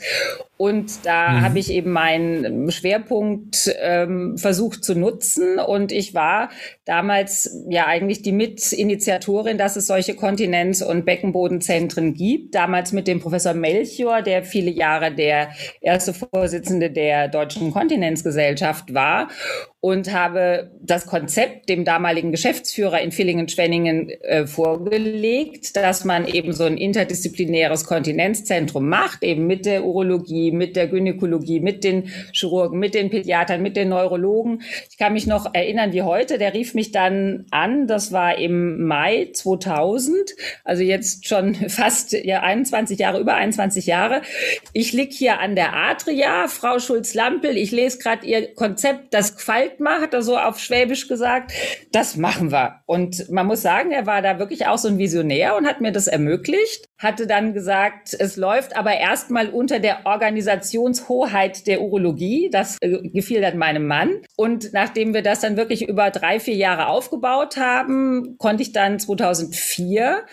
Und 0.57 1.07
da 1.07 1.31
mhm. 1.31 1.41
habe 1.43 1.59
ich 1.59 1.73
eben 1.73 1.91
meinen 1.91 2.71
Schwerpunkt 2.71 3.75
ähm, 3.81 4.39
versucht 4.39 4.85
zu 4.85 4.95
nutzen. 4.95 5.59
Und 5.59 5.91
ich 5.91 6.15
war 6.15 6.51
damals 6.85 7.65
ja 7.69 7.87
eigentlich 7.87 8.23
die 8.23 8.31
Mitinitiatorin, 8.31 9.59
dass 9.59 9.75
es 9.75 9.89
solche 9.89 10.15
Kontinenz- 10.15 10.81
und 10.81 11.05
Beckenbodenzentren 11.05 12.15
gibt. 12.15 12.55
Damals 12.55 12.93
mit 12.93 13.09
dem 13.09 13.19
Professor 13.19 13.55
Melchior, 13.55 14.23
der 14.23 14.44
viele 14.44 14.71
Jahre 14.71 15.13
der 15.13 15.51
erste 15.81 16.15
Vorsitzende 16.15 16.93
der 16.93 17.27
Deutschen 17.27 17.73
Kontinenzgesellschaft 17.73 18.94
war 18.94 19.29
und 19.82 20.12
habe 20.12 20.70
das 20.81 21.06
Konzept 21.06 21.69
dem 21.69 21.84
damaligen 21.84 22.31
Geschäftsführer 22.31 23.01
in 23.01 23.10
Villingen-Schwenningen 23.10 24.10
äh, 24.10 24.46
vorgelegt, 24.46 25.74
dass 25.74 26.05
man 26.05 26.29
eben 26.29 26.53
so 26.53 26.62
ein 26.62 26.77
interdisziplinäres 26.77 27.84
Kontinenzzentrum 27.84 28.89
macht, 28.89 29.24
eben 29.24 29.48
mit 29.48 29.67
der 29.67 29.84
Urologie, 29.84 30.53
mit 30.53 30.77
der 30.77 30.86
Gynäkologie, 30.86 31.58
mit 31.58 31.82
den 31.82 32.12
Chirurgen, 32.32 32.79
mit 32.79 32.94
den 32.94 33.10
Pädiatern, 33.10 33.60
mit 33.60 33.77
den 33.77 33.89
Neurologen. 33.89 34.62
Ich 34.89 34.98
kann 34.98 35.15
mich 35.15 35.27
noch 35.27 35.53
erinnern 35.53 35.93
wie 35.93 36.03
heute, 36.03 36.39
der 36.39 36.55
rief 36.55 36.74
mich 36.74 36.93
dann 36.93 37.46
an, 37.51 37.89
das 37.89 38.12
war 38.12 38.39
im 38.39 38.86
Mai 38.86 39.31
2000, 39.32 40.15
also 40.62 40.84
jetzt 40.84 41.27
schon 41.27 41.55
fast 41.69 42.12
ja 42.12 42.43
21 42.43 43.01
Jahre, 43.01 43.19
über 43.19 43.34
21 43.34 43.86
Jahre. 43.86 44.22
Ich 44.72 44.93
lieg 44.93 45.12
hier 45.12 45.41
an 45.41 45.56
der 45.56 45.74
Adria, 45.74 46.46
Frau 46.46 46.79
Schulz-Lampel, 46.79 47.56
ich 47.56 47.72
lese 47.72 47.98
gerade 47.98 48.24
Ihr 48.24 48.55
Konzept, 48.55 49.12
das 49.12 49.34
gefällt 49.34 49.71
mal, 49.81 50.00
hat 50.00 50.14
er 50.14 50.22
so 50.22 50.38
auf 50.38 50.58
Schwäbisch 50.58 51.08
gesagt, 51.08 51.52
das 51.93 52.17
machen 52.17 52.52
wir. 52.52 52.81
Und 52.86 53.31
man 53.31 53.46
muss 53.46 53.62
sagen, 53.62 53.91
er 53.91 54.06
war 54.06 54.22
da 54.22 54.38
wirklich 54.38 54.67
auch 54.67 54.79
so 54.79 54.88
ein 54.88 54.98
Visionär 54.98 55.56
und 55.56 55.67
hat 55.67 55.81
mir 55.81 55.93
das 55.93 56.06
ermöglicht, 56.06 56.86
hatte 56.98 57.26
dann 57.26 57.55
gesagt, 57.55 58.14
es 58.19 58.36
läuft 58.36 58.76
aber 58.76 58.94
erstmal 58.94 59.48
unter 59.48 59.81
der 59.81 60.06
Organisationshoheit 60.06 61.67
der 61.67 61.81
Urologie. 61.81 62.50
Das 62.50 62.79
äh, 62.81 63.08
gefiel 63.08 63.41
dann 63.41 63.58
meinem 63.58 63.86
Mann. 63.86 64.10
Und 64.36 64.72
nachdem 64.72 65.14
wir 65.14 65.22
das 65.22 65.41
dann 65.41 65.56
wirklich 65.56 65.88
über 65.88 66.10
drei, 66.10 66.41
vier 66.41 66.56
Jahre 66.56 66.86
aufgebaut 66.88 67.56
haben, 67.56 68.36
konnte 68.38 68.62
ich 68.62 68.72
dann 68.72 68.98
2004 68.98 70.24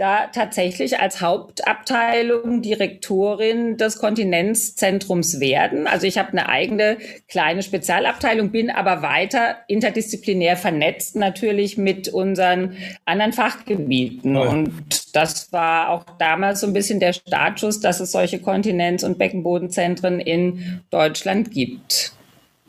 da 0.00 0.28
tatsächlich 0.28 0.98
als 0.98 1.20
Hauptabteilung 1.20 2.62
Direktorin 2.62 3.76
des 3.76 3.98
Kontinenzzentrums 3.98 5.40
werden. 5.40 5.86
Also 5.86 6.06
ich 6.06 6.16
habe 6.16 6.30
eine 6.30 6.48
eigene 6.48 6.96
kleine 7.28 7.62
Spezialabteilung, 7.62 8.50
bin 8.50 8.70
aber 8.70 9.02
weiter 9.02 9.56
interdisziplinär 9.68 10.56
vernetzt 10.56 11.16
natürlich 11.16 11.76
mit 11.76 12.08
unseren 12.08 12.76
anderen 13.04 13.34
Fachgebieten. 13.34 14.36
Oh. 14.36 14.48
Und 14.48 15.14
das 15.14 15.52
war 15.52 15.90
auch 15.90 16.04
damals 16.18 16.60
so 16.60 16.66
ein 16.66 16.72
bisschen 16.72 16.98
der 16.98 17.12
Startschuss, 17.12 17.80
dass 17.80 18.00
es 18.00 18.12
solche 18.12 18.38
Kontinenz- 18.38 19.04
und 19.04 19.18
Beckenbodenzentren 19.18 20.18
in 20.18 20.80
Deutschland 20.88 21.50
gibt. 21.50 22.12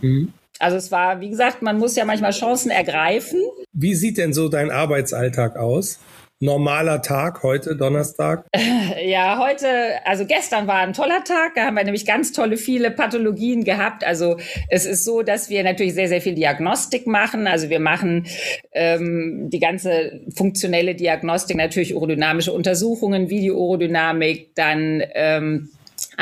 Mhm. 0.01 0.33
Also 0.59 0.75
es 0.75 0.91
war, 0.91 1.21
wie 1.21 1.29
gesagt, 1.29 1.61
man 1.61 1.79
muss 1.79 1.95
ja 1.95 2.03
manchmal 2.03 2.31
Chancen 2.31 2.71
ergreifen. 2.71 3.39
Wie 3.71 3.95
sieht 3.95 4.17
denn 4.17 4.33
so 4.33 4.49
dein 4.49 4.69
Arbeitsalltag 4.69 5.55
aus? 5.55 5.99
Normaler 6.41 7.01
Tag 7.01 7.43
heute, 7.43 7.75
Donnerstag? 7.75 8.45
Ja, 9.03 9.39
heute, 9.39 9.67
also 10.05 10.25
gestern 10.25 10.67
war 10.67 10.79
ein 10.79 10.93
toller 10.93 11.23
Tag. 11.23 11.55
Da 11.55 11.65
haben 11.65 11.75
wir 11.75 11.83
nämlich 11.83 12.05
ganz 12.05 12.33
tolle, 12.33 12.57
viele 12.57 12.91
Pathologien 12.91 13.63
gehabt. 13.63 14.05
Also 14.05 14.37
es 14.69 14.85
ist 14.85 15.05
so, 15.05 15.21
dass 15.21 15.49
wir 15.49 15.63
natürlich 15.63 15.93
sehr, 15.93 16.07
sehr 16.07 16.21
viel 16.21 16.35
Diagnostik 16.35 17.07
machen. 17.07 17.47
Also 17.47 17.69
wir 17.69 17.79
machen 17.79 18.27
ähm, 18.73 19.49
die 19.49 19.59
ganze 19.59 20.21
funktionelle 20.35 20.93
Diagnostik, 20.93 21.57
natürlich 21.57 21.95
urodynamische 21.95 22.51
Untersuchungen, 22.51 23.29
Video-Urodynamik, 23.29 24.53
dann 24.55 25.03
ähm, 25.13 25.69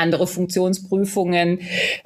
andere 0.00 0.26
Funktionsprüfungen, 0.26 1.60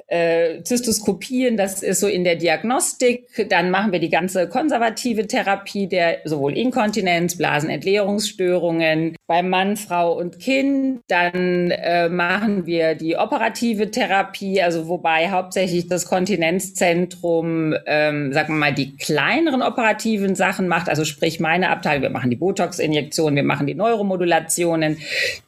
äh, 0.07 0.61
Zystoskopien, 0.63 1.57
das 1.57 1.81
ist 1.81 1.99
so 1.99 2.07
in 2.07 2.23
der 2.23 2.35
Diagnostik. 2.35 3.47
Dann 3.49 3.71
machen 3.71 3.91
wir 3.91 3.99
die 3.99 4.09
ganze 4.09 4.47
konservative 4.47 5.27
Therapie 5.27 5.87
der 5.87 6.19
sowohl 6.25 6.57
Inkontinenz, 6.57 7.37
Blasenentleerungsstörungen 7.37 9.15
beim 9.27 9.49
Mann, 9.49 9.77
Frau 9.77 10.17
und 10.17 10.39
Kind. 10.39 11.01
Dann 11.07 11.71
äh, 11.71 12.09
machen 12.09 12.65
wir 12.65 12.95
die 12.95 13.17
operative 13.17 13.91
Therapie, 13.91 14.61
also 14.61 14.87
wobei 14.87 15.31
hauptsächlich 15.31 15.87
das 15.87 16.05
Kontinenzzentrum, 16.05 17.73
ähm, 17.85 18.33
sagen 18.33 18.53
wir 18.53 18.59
mal, 18.59 18.73
die 18.73 18.95
kleineren 18.95 19.61
operativen 19.61 20.35
Sachen 20.35 20.67
macht, 20.67 20.89
also 20.89 21.05
sprich 21.05 21.39
meine 21.39 21.69
Abteilung, 21.69 22.03
wir 22.03 22.09
machen 22.09 22.29
die 22.29 22.35
Botox-Injektionen, 22.35 23.35
wir 23.35 23.43
machen 23.43 23.67
die 23.67 23.75
Neuromodulationen, 23.75 24.97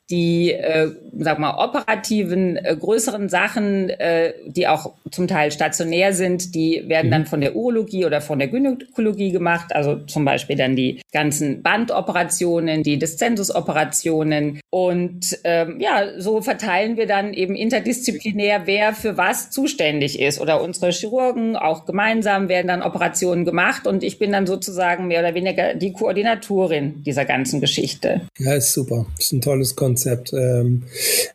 die, 0.09 0.53
äh, 0.53 0.89
sag 1.17 1.37
mal, 1.39 1.57
operativen, 1.57 2.55
äh, 2.55 2.75
größeren 2.79 3.27
Sachen, 3.27 3.89
äh, 3.89 4.33
die 4.45 4.67
auch 4.67 4.93
zum 5.11 5.27
Teil 5.27 5.51
stationär 5.51 6.13
sind, 6.13 6.55
die 6.55 6.83
werden 6.87 7.07
mhm. 7.07 7.11
dann 7.11 7.25
von 7.25 7.41
der 7.41 7.55
Urologie 7.55 8.05
oder 8.05 8.21
von 8.21 8.39
der 8.39 8.47
Gynäkologie 8.47 9.31
gemacht. 9.31 9.75
Also 9.75 9.97
zum 9.97 10.23
Beispiel 10.23 10.55
dann 10.55 10.77
die 10.77 11.01
ganzen 11.11 11.61
Bandoperationen, 11.61 12.83
die 12.83 12.97
Descensus-Operationen. 12.97 14.61
Und 14.69 15.37
ähm, 15.43 15.79
ja, 15.81 16.19
so 16.19 16.41
verteilen 16.41 16.95
wir 16.95 17.07
dann 17.07 17.33
eben 17.33 17.55
interdisziplinär, 17.55 18.61
wer 18.65 18.93
für 18.93 19.17
was 19.17 19.51
zuständig 19.51 20.21
ist. 20.21 20.39
Oder 20.39 20.61
unsere 20.61 20.91
Chirurgen 20.91 21.57
auch 21.57 21.85
gemeinsam 21.85 22.47
werden 22.47 22.67
dann 22.67 22.81
Operationen 22.81 23.43
gemacht. 23.43 23.85
Und 23.87 24.03
ich 24.03 24.19
bin 24.19 24.31
dann 24.31 24.47
sozusagen 24.47 25.07
mehr 25.07 25.19
oder 25.19 25.33
weniger 25.33 25.73
die 25.73 25.91
Koordinatorin 25.91 27.03
dieser 27.03 27.25
ganzen 27.25 27.59
Geschichte. 27.59 28.21
Ja, 28.37 28.53
ist 28.53 28.71
super. 28.71 29.05
Ist 29.19 29.33
ein 29.33 29.41
tolles 29.41 29.75
Konzept. 29.75 29.96
Konzept. 29.97 30.31
Ähm, 30.33 30.83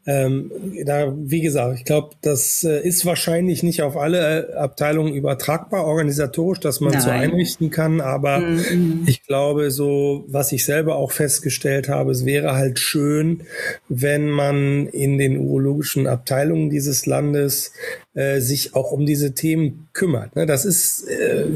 ähm, 0.07 0.53
da, 0.85 1.13
wie 1.17 1.41
gesagt, 1.41 1.79
ich 1.79 1.85
glaube, 1.85 2.15
das 2.23 2.63
äh, 2.63 2.81
ist 2.81 3.05
wahrscheinlich 3.05 3.65
nicht 3.65 3.83
auf 3.83 3.97
alle 3.97 4.51
äh, 4.51 4.55
Abteilungen 4.55 5.15
übertragbar, 5.15 5.85
organisatorisch, 5.85 6.61
dass 6.61 6.81
man 6.81 6.93
Nein. 6.93 7.03
so 7.03 7.11
einrichten 7.11 7.71
kann. 7.71 8.01
Aber 8.01 8.39
mhm. 8.39 9.03
ich 9.07 9.27
glaube, 9.27 9.73
so, 9.73 10.25
was 10.29 10.53
ich 10.53 10.65
selber 10.65 10.95
auch 10.95 11.11
festgestellt 11.11 11.89
habe, 11.89 12.13
es 12.13 12.25
wäre 12.25 12.55
halt 12.55 12.79
schön, 12.79 13.43
wenn 13.89 14.31
man 14.31 14.87
in 14.87 15.19
den 15.19 15.39
urologischen 15.39 16.07
Abteilungen 16.07 16.71
dieses 16.71 17.07
Landes 17.07 17.73
äh, 18.15 18.41
sich 18.41 18.75
auch 18.75 18.93
um 18.93 19.07
diese 19.07 19.35
Themen 19.35 19.89
kümmert. 19.93 20.37
Ne? 20.37 20.47
Das 20.47 20.65
ist, 20.65 21.09
äh, 21.09 21.47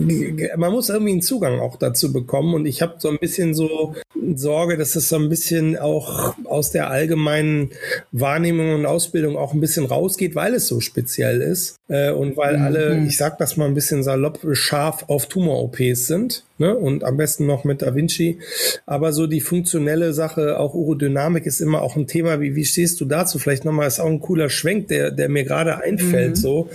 man 0.56 0.72
muss 0.72 0.88
irgendwie 0.88 1.12
einen 1.12 1.22
Zugang 1.22 1.60
auch 1.60 1.76
dazu 1.76 2.12
bekommen 2.12 2.54
und 2.54 2.66
ich 2.66 2.82
habe 2.82 2.94
so 2.98 3.08
ein 3.08 3.18
bisschen 3.18 3.54
so 3.54 3.94
Sorge, 4.34 4.76
dass 4.76 4.96
es 4.96 5.08
so 5.08 5.16
ein 5.16 5.28
bisschen 5.28 5.76
auch 5.76 6.34
aus 6.44 6.70
der 6.70 6.90
allgemeinen 6.90 7.70
Wahrnehmung 8.12 8.74
und 8.74 8.86
Ausbildung 8.86 9.36
auch 9.36 9.52
ein 9.52 9.60
bisschen 9.60 9.86
rausgeht, 9.86 10.34
weil 10.34 10.54
es 10.54 10.66
so 10.66 10.80
speziell 10.80 11.42
ist 11.42 11.76
äh, 11.88 12.10
und 12.10 12.36
weil 12.36 12.56
mhm. 12.56 12.62
alle, 12.62 13.04
ich 13.06 13.16
sag 13.16 13.38
das 13.38 13.56
mal 13.56 13.66
ein 13.66 13.74
bisschen 13.74 14.02
salopp, 14.02 14.40
scharf 14.52 15.04
auf 15.08 15.26
Tumor-OPs 15.26 16.06
sind 16.06 16.44
ne? 16.58 16.74
und 16.74 17.04
am 17.04 17.16
besten 17.16 17.46
noch 17.46 17.64
mit 17.64 17.82
Da 17.82 17.94
Vinci. 17.94 18.38
Aber 18.86 19.12
so 19.12 19.26
die 19.26 19.40
funktionelle 19.40 20.12
Sache, 20.12 20.58
auch 20.58 20.74
Urodynamik 20.74 21.46
ist 21.46 21.60
immer 21.60 21.82
auch 21.82 21.96
ein 21.96 22.06
Thema. 22.06 22.40
Wie, 22.40 22.54
wie 22.54 22.64
stehst 22.64 23.00
du 23.00 23.04
dazu? 23.04 23.38
Vielleicht 23.38 23.64
nochmal, 23.64 23.86
ist 23.86 24.00
auch 24.00 24.06
ein 24.06 24.20
cooler 24.20 24.48
Schwenk, 24.48 24.88
der, 24.88 25.10
der 25.10 25.28
mir 25.28 25.44
gerade 25.44 25.82
einfällt. 25.82 26.30
Mhm. 26.30 26.36
So 26.36 26.70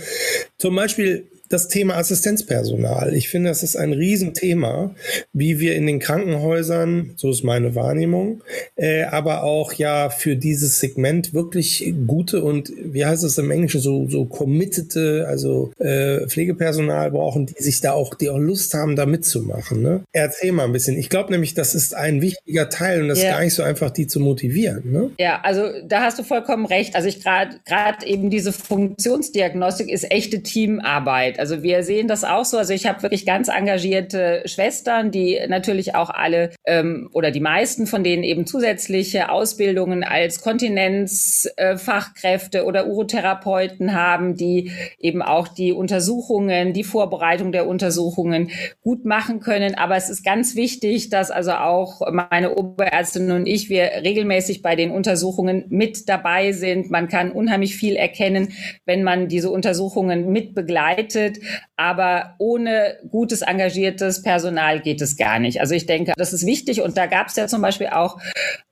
zum 0.58 0.76
Beispiel 0.76 1.26
das 1.52 1.68
Thema 1.68 1.96
Assistenzpersonal. 1.96 3.14
Ich 3.14 3.28
finde, 3.28 3.50
das 3.50 3.62
ist 3.62 3.76
ein 3.76 3.92
Riesenthema, 3.92 4.94
wie 5.32 5.60
wir 5.60 5.76
in 5.76 5.86
den 5.86 5.98
Krankenhäusern, 5.98 7.12
so 7.16 7.30
ist 7.30 7.44
meine 7.44 7.74
Wahrnehmung, 7.74 8.42
äh, 8.76 9.02
aber 9.04 9.42
auch 9.42 9.72
ja 9.72 10.10
für 10.10 10.36
dieses 10.36 10.80
Segment 10.80 11.34
wirklich 11.34 11.92
gute 12.06 12.42
und, 12.42 12.72
wie 12.82 13.04
heißt 13.04 13.24
es 13.24 13.38
im 13.38 13.50
Englischen, 13.50 13.80
so, 13.80 14.08
so 14.08 14.24
committete, 14.24 15.26
also 15.28 15.72
äh, 15.78 16.26
Pflegepersonal 16.26 17.10
brauchen, 17.10 17.46
die 17.46 17.62
sich 17.62 17.80
da 17.80 17.92
auch, 17.92 18.14
die 18.14 18.30
auch 18.30 18.38
Lust 18.38 18.74
haben, 18.74 18.96
da 18.96 19.06
mitzumachen. 19.06 19.82
Ne? 19.82 20.02
Erzähl 20.12 20.52
mal 20.52 20.64
ein 20.64 20.72
bisschen. 20.72 20.96
Ich 20.96 21.08
glaube 21.08 21.32
nämlich, 21.32 21.54
das 21.54 21.74
ist 21.74 21.94
ein 21.94 22.22
wichtiger 22.22 22.68
Teil 22.68 23.02
und 23.02 23.08
das 23.08 23.18
yeah. 23.18 23.28
ist 23.28 23.34
gar 23.34 23.44
nicht 23.44 23.54
so 23.54 23.62
einfach, 23.62 23.90
die 23.90 24.06
zu 24.06 24.20
motivieren. 24.20 24.90
Ne? 24.90 25.10
Ja, 25.18 25.40
also 25.42 25.68
da 25.86 26.02
hast 26.02 26.18
du 26.18 26.22
vollkommen 26.22 26.66
recht. 26.66 26.94
Also 26.94 27.08
ich 27.08 27.22
gerade 27.22 27.56
gerade 27.66 28.06
eben 28.06 28.30
diese 28.30 28.52
Funktionsdiagnostik 28.52 29.88
ist 29.88 30.10
echte 30.10 30.42
Teamarbeit. 30.42 31.38
Also 31.42 31.62
wir 31.64 31.82
sehen 31.82 32.06
das 32.06 32.22
auch 32.22 32.44
so. 32.44 32.56
Also 32.56 32.72
ich 32.72 32.86
habe 32.86 33.02
wirklich 33.02 33.26
ganz 33.26 33.48
engagierte 33.48 34.44
Schwestern, 34.46 35.10
die 35.10 35.40
natürlich 35.48 35.96
auch 35.96 36.08
alle 36.08 36.50
ähm, 36.64 37.10
oder 37.12 37.32
die 37.32 37.40
meisten 37.40 37.88
von 37.88 38.04
denen 38.04 38.22
eben 38.22 38.46
zusätzliche 38.46 39.28
Ausbildungen 39.28 40.04
als 40.04 40.40
Kontinenzfachkräfte 40.40 42.58
äh, 42.58 42.62
oder 42.62 42.86
Urotherapeuten 42.86 43.92
haben, 43.92 44.36
die 44.36 44.70
eben 45.00 45.20
auch 45.20 45.48
die 45.48 45.72
Untersuchungen, 45.72 46.74
die 46.74 46.84
Vorbereitung 46.84 47.50
der 47.50 47.66
Untersuchungen 47.66 48.52
gut 48.80 49.04
machen 49.04 49.40
können. 49.40 49.74
Aber 49.74 49.96
es 49.96 50.10
ist 50.10 50.24
ganz 50.24 50.54
wichtig, 50.54 51.10
dass 51.10 51.32
also 51.32 51.54
auch 51.54 52.02
meine 52.12 52.54
Oberärztin 52.54 53.32
und 53.32 53.48
ich, 53.48 53.68
wir 53.68 53.90
regelmäßig 54.04 54.62
bei 54.62 54.76
den 54.76 54.92
Untersuchungen 54.92 55.64
mit 55.70 56.08
dabei 56.08 56.52
sind. 56.52 56.92
Man 56.92 57.08
kann 57.08 57.32
unheimlich 57.32 57.74
viel 57.74 57.96
erkennen, 57.96 58.52
wenn 58.86 59.02
man 59.02 59.26
diese 59.26 59.50
Untersuchungen 59.50 60.30
mit 60.30 60.54
begleitet 60.54 61.31
findet. 61.32 61.42
Aber 61.76 62.34
ohne 62.38 62.98
gutes, 63.10 63.42
engagiertes 63.42 64.22
Personal 64.22 64.80
geht 64.80 65.00
es 65.00 65.16
gar 65.16 65.38
nicht. 65.38 65.60
Also 65.60 65.74
ich 65.74 65.86
denke, 65.86 66.12
das 66.16 66.32
ist 66.32 66.46
wichtig. 66.46 66.80
Und 66.82 66.96
da 66.96 67.06
gab 67.06 67.28
es 67.28 67.36
ja 67.36 67.46
zum 67.46 67.62
Beispiel 67.62 67.88
auch 67.88 68.18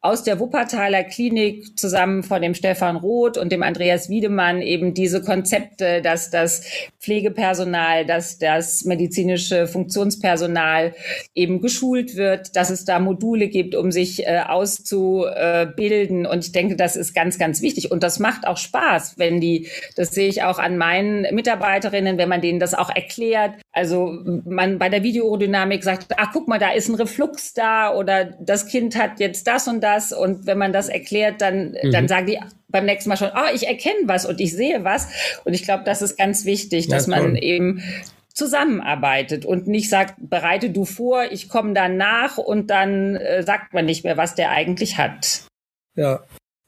aus 0.03 0.23
der 0.23 0.41
Wuppertaler 0.41 1.05
Klinik 1.05 1.79
zusammen 1.79 2.23
von 2.23 2.41
dem 2.41 2.55
Stefan 2.55 2.97
Roth 2.97 3.37
und 3.37 3.53
dem 3.53 3.63
Andreas 3.63 4.09
Wiedemann 4.09 4.63
eben 4.63 4.95
diese 4.95 5.21
Konzepte, 5.23 6.01
dass 6.01 6.31
das 6.31 6.65
Pflegepersonal, 7.01 8.07
dass 8.07 8.39
das 8.39 8.85
medizinische 8.87 9.67
Funktionspersonal 9.67 10.95
eben 11.35 11.61
geschult 11.61 12.17
wird, 12.17 12.57
dass 12.57 12.71
es 12.71 12.87
da 12.87 12.99
Module 12.99 13.49
gibt, 13.49 13.75
um 13.75 13.93
sich 13.93 14.27
äh, 14.27 14.41
auszubilden. 14.47 16.25
Und 16.25 16.47
ich 16.47 16.53
denke, 16.53 16.77
das 16.77 16.97
ist 16.97 17.15
ganz, 17.15 17.39
ganz 17.39 17.61
wichtig. 17.61 17.91
Und 17.91 18.03
das 18.03 18.19
macht 18.19 18.47
auch 18.47 18.57
Spaß, 18.57 19.19
wenn 19.19 19.39
die, 19.39 19.69
das 19.97 20.13
sehe 20.13 20.29
ich 20.29 20.43
auch 20.43 20.59
an 20.59 20.79
meinen 20.79 21.35
Mitarbeiterinnen, 21.35 22.17
wenn 22.17 22.29
man 22.29 22.41
denen 22.41 22.59
das 22.59 22.73
auch 22.73 22.89
erklärt. 22.89 23.53
Also 23.73 24.13
man 24.45 24.79
bei 24.79 24.89
der 24.89 25.05
Videodynamik 25.05 25.85
sagt, 25.85 26.07
ach 26.17 26.31
guck 26.33 26.49
mal, 26.49 26.59
da 26.59 26.73
ist 26.73 26.89
ein 26.89 26.97
Reflux 26.97 27.55
da 27.55 27.95
oder 27.95 28.25
das 28.41 28.67
Kind 28.67 28.97
hat 28.97 29.21
jetzt 29.21 29.47
das 29.47 29.69
und 29.69 29.81
das. 29.81 30.13
Und 30.13 30.47
wenn 30.47 30.59
man 30.59 30.73
das 30.73 30.89
erklärt, 30.89 31.41
dann, 31.41 31.77
mhm. 31.81 31.93
dann 31.93 32.09
sagen 32.09 32.27
die 32.27 32.41
beim 32.69 32.85
nächsten 32.85 33.09
Mal 33.09 33.17
schon, 33.17 33.31
oh, 33.35 33.55
ich 33.55 33.69
erkenne 33.69 34.07
was 34.07 34.27
und 34.27 34.41
ich 34.41 34.55
sehe 34.55 34.83
was. 34.85 35.09
Und 35.45 35.55
ich 35.55 35.63
glaube, 35.63 35.85
das 35.85 36.03
ist 36.03 36.17
ganz 36.17 36.45
wichtig, 36.45 36.89
dass 36.89 37.07
ja, 37.07 37.17
man 37.17 37.37
eben 37.37 37.83
zusammenarbeitet 38.35 39.45
und 39.45 39.69
nicht 39.69 39.89
sagt, 39.89 40.15
bereite 40.19 40.71
du 40.71 40.85
vor, 40.85 41.25
ich 41.31 41.49
komme 41.49 41.73
dann 41.73 41.97
nach 41.97 42.39
und 42.39 42.71
dann 42.71 43.17
äh, 43.17 43.43
sagt 43.43 43.73
man 43.73 43.85
nicht 43.85 44.05
mehr, 44.05 44.17
was 44.17 44.35
der 44.35 44.51
eigentlich 44.51 44.99
hat. 44.99 45.45
Ja, 45.97 46.21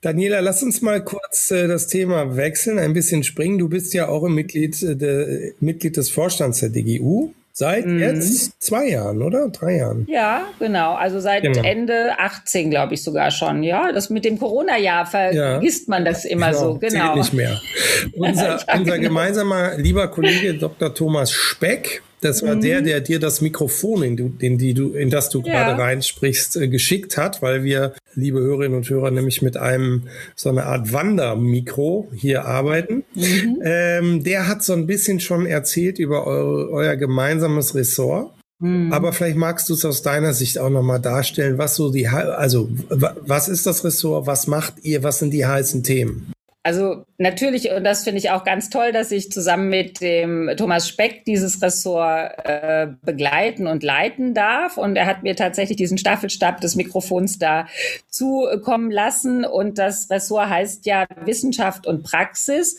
Daniela, 0.02 0.40
lass 0.40 0.64
uns 0.64 0.82
mal 0.82 1.02
kurz 1.02 1.52
äh, 1.52 1.68
das 1.68 1.86
Thema 1.86 2.36
wechseln, 2.36 2.80
ein 2.80 2.92
bisschen 2.92 3.22
springen. 3.22 3.58
Du 3.58 3.68
bist 3.68 3.94
ja 3.94 4.08
auch 4.08 4.24
ein 4.24 4.32
Mitglied, 4.32 4.82
äh, 4.82 4.96
de, 4.96 5.54
Mitglied 5.60 5.96
des 5.96 6.10
Vorstands 6.10 6.58
der 6.58 6.70
DGU. 6.70 7.32
Seit 7.54 7.86
mhm. 7.86 7.98
jetzt 7.98 8.60
zwei 8.62 8.88
Jahren, 8.88 9.22
oder? 9.22 9.48
Drei 9.50 9.76
Jahren. 9.76 10.06
Ja, 10.10 10.48
genau. 10.58 10.94
Also 10.94 11.20
seit 11.20 11.42
genau. 11.42 11.62
Ende 11.62 12.18
18, 12.18 12.70
glaube 12.70 12.94
ich 12.94 13.02
sogar 13.02 13.30
schon. 13.30 13.62
Ja, 13.62 13.92
das 13.92 14.10
mit 14.10 14.24
dem 14.24 14.38
Corona-Jahr 14.38 15.06
vergisst 15.06 15.86
ja. 15.86 15.90
man 15.90 16.04
das 16.04 16.24
immer 16.24 16.50
genau, 16.50 16.60
so. 16.72 16.78
Genau. 16.78 17.14
Nicht 17.14 17.34
mehr. 17.34 17.60
Unser, 18.14 18.42
ja, 18.42 18.74
unser 18.74 18.96
genau. 18.96 19.08
gemeinsamer 19.08 19.76
lieber 19.76 20.08
Kollege 20.08 20.54
Dr. 20.54 20.94
Thomas 20.94 21.30
Speck 21.30 22.02
das 22.22 22.44
war 22.44 22.54
mhm. 22.54 22.60
der, 22.60 22.82
der 22.82 23.00
dir 23.00 23.18
das 23.18 23.40
Mikrofon, 23.40 24.04
in, 24.04 24.16
du, 24.16 24.32
in, 24.38 24.56
die 24.56 24.74
du, 24.74 24.92
in 24.92 25.10
das 25.10 25.28
du 25.28 25.40
ja. 25.40 25.64
gerade 25.64 25.82
reinsprichst, 25.82 26.56
äh, 26.56 26.68
geschickt 26.68 27.16
hat, 27.16 27.42
weil 27.42 27.64
wir 27.64 27.94
liebe 28.14 28.40
Hörerinnen 28.40 28.76
und 28.76 28.88
Hörer, 28.88 29.10
nämlich 29.10 29.42
mit 29.42 29.56
einem 29.56 30.04
so 30.34 30.48
eine 30.48 30.64
Art 30.64 30.92
Wandermikro 30.92 32.08
hier 32.14 32.44
arbeiten. 32.44 33.04
Mhm. 33.14 33.58
Ähm, 33.62 34.24
der 34.24 34.48
hat 34.48 34.62
so 34.62 34.72
ein 34.72 34.86
bisschen 34.86 35.20
schon 35.20 35.46
erzählt 35.46 35.98
über 35.98 36.26
eure, 36.26 36.70
euer 36.70 36.96
gemeinsames 36.96 37.74
Ressort. 37.74 38.32
Mhm. 38.58 38.92
Aber 38.92 39.12
vielleicht 39.12 39.36
magst 39.36 39.68
du 39.68 39.74
es 39.74 39.84
aus 39.84 40.02
deiner 40.02 40.32
Sicht 40.34 40.58
auch 40.58 40.70
nochmal 40.70 41.00
darstellen, 41.00 41.58
was 41.58 41.74
so 41.74 41.90
die, 41.90 42.06
also 42.08 42.68
was 42.88 43.48
ist 43.48 43.66
das 43.66 43.84
Ressort, 43.84 44.26
was 44.26 44.46
macht 44.46 44.74
ihr, 44.82 45.02
was 45.02 45.18
sind 45.18 45.32
die 45.32 45.46
heißen 45.46 45.82
Themen? 45.82 46.32
Also 46.64 47.04
natürlich, 47.18 47.72
und 47.72 47.82
das 47.82 48.04
finde 48.04 48.18
ich 48.18 48.30
auch 48.30 48.44
ganz 48.44 48.70
toll, 48.70 48.92
dass 48.92 49.10
ich 49.10 49.32
zusammen 49.32 49.68
mit 49.68 50.00
dem 50.00 50.48
Thomas 50.56 50.88
Speck 50.88 51.24
dieses 51.24 51.60
Ressort 51.60 52.34
äh, 52.44 52.86
begleiten 53.02 53.66
und 53.66 53.82
leiten 53.82 54.32
darf. 54.32 54.76
Und 54.76 54.94
er 54.94 55.06
hat 55.06 55.24
mir 55.24 55.34
tatsächlich 55.34 55.76
diesen 55.76 55.98
Staffelstab 55.98 56.60
des 56.60 56.76
Mikrofons 56.76 57.40
da 57.40 57.66
zukommen 58.08 58.92
lassen. 58.92 59.44
Und 59.44 59.78
das 59.78 60.08
Ressort 60.08 60.50
heißt 60.50 60.86
ja 60.86 61.06
Wissenschaft 61.24 61.84
und 61.84 62.04
Praxis. 62.04 62.78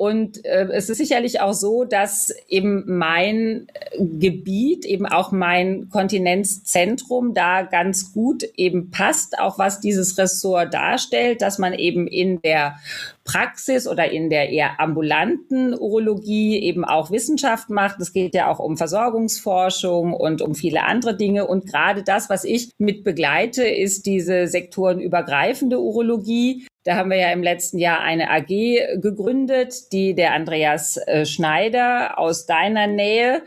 Und 0.00 0.44
äh, 0.44 0.68
es 0.72 0.88
ist 0.88 0.98
sicherlich 0.98 1.40
auch 1.40 1.52
so, 1.52 1.82
dass 1.82 2.32
eben 2.46 2.84
mein 2.86 3.66
Gebiet, 3.98 4.84
eben 4.84 5.06
auch 5.06 5.32
mein 5.32 5.88
Kontinenzzentrum 5.88 7.34
da 7.34 7.62
ganz 7.62 8.12
gut 8.12 8.44
eben 8.56 8.92
passt, 8.92 9.40
auch 9.40 9.58
was 9.58 9.80
dieses 9.80 10.16
Ressort 10.16 10.72
darstellt, 10.72 11.42
dass 11.42 11.58
man 11.58 11.72
eben 11.74 12.06
in 12.06 12.40
der 12.42 12.76
Praxis 13.24 13.88
oder 13.88 14.08
in 14.08 14.30
der 14.30 14.50
eher 14.50 14.78
ambulanten 14.78 15.74
Urologie 15.74 16.62
eben 16.62 16.84
auch 16.84 17.10
Wissenschaft 17.10 17.68
macht. 17.68 18.00
Es 18.00 18.12
geht 18.12 18.36
ja 18.36 18.48
auch 18.48 18.60
um 18.60 18.76
Versorgungsforschung 18.76 20.14
und 20.14 20.42
um 20.42 20.54
viele 20.54 20.84
andere 20.84 21.16
Dinge. 21.16 21.48
Und 21.48 21.66
gerade 21.66 22.04
das, 22.04 22.30
was 22.30 22.44
ich 22.44 22.70
mit 22.78 23.02
begleite, 23.02 23.64
ist 23.64 24.06
diese 24.06 24.46
sektorenübergreifende 24.46 25.80
Urologie. 25.80 26.67
Da 26.88 26.96
haben 26.96 27.10
wir 27.10 27.18
ja 27.18 27.32
im 27.32 27.42
letzten 27.42 27.76
Jahr 27.76 28.00
eine 28.00 28.30
AG 28.30 28.46
gegründet, 28.96 29.92
die 29.92 30.14
der 30.14 30.32
Andreas 30.32 30.96
äh, 30.96 31.26
Schneider 31.26 32.18
aus 32.18 32.46
deiner 32.46 32.86
Nähe 32.86 33.42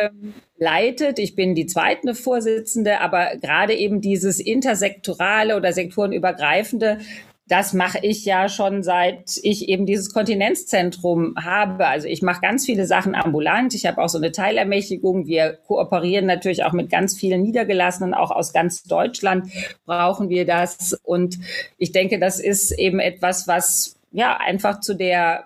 ähm, 0.00 0.34
leitet. 0.58 1.20
Ich 1.20 1.36
bin 1.36 1.54
die 1.54 1.66
zweite 1.66 2.16
Vorsitzende, 2.16 3.00
aber 3.00 3.36
gerade 3.40 3.72
eben 3.72 4.00
dieses 4.00 4.40
intersektorale 4.40 5.56
oder 5.56 5.72
sektorenübergreifende 5.72 6.98
das 7.48 7.72
mache 7.72 7.98
ich 8.02 8.24
ja 8.24 8.48
schon 8.48 8.82
seit 8.82 9.38
ich 9.42 9.68
eben 9.68 9.86
dieses 9.86 10.12
Kontinenzzentrum 10.12 11.34
habe. 11.40 11.86
Also 11.86 12.08
ich 12.08 12.20
mache 12.20 12.40
ganz 12.40 12.66
viele 12.66 12.86
Sachen 12.86 13.14
ambulant. 13.14 13.72
Ich 13.74 13.86
habe 13.86 14.02
auch 14.02 14.08
so 14.08 14.18
eine 14.18 14.32
Teilermächtigung. 14.32 15.26
Wir 15.26 15.52
kooperieren 15.52 16.26
natürlich 16.26 16.64
auch 16.64 16.72
mit 16.72 16.90
ganz 16.90 17.16
vielen 17.16 17.42
Niedergelassenen, 17.42 18.14
auch 18.14 18.32
aus 18.32 18.52
ganz 18.52 18.82
Deutschland 18.82 19.50
brauchen 19.84 20.28
wir 20.28 20.44
das. 20.44 20.98
Und 21.04 21.38
ich 21.78 21.92
denke, 21.92 22.18
das 22.18 22.40
ist 22.40 22.72
eben 22.72 22.98
etwas, 22.98 23.46
was 23.46 23.95
ja 24.16 24.38
einfach 24.38 24.80
zu 24.80 24.94
der 24.94 25.44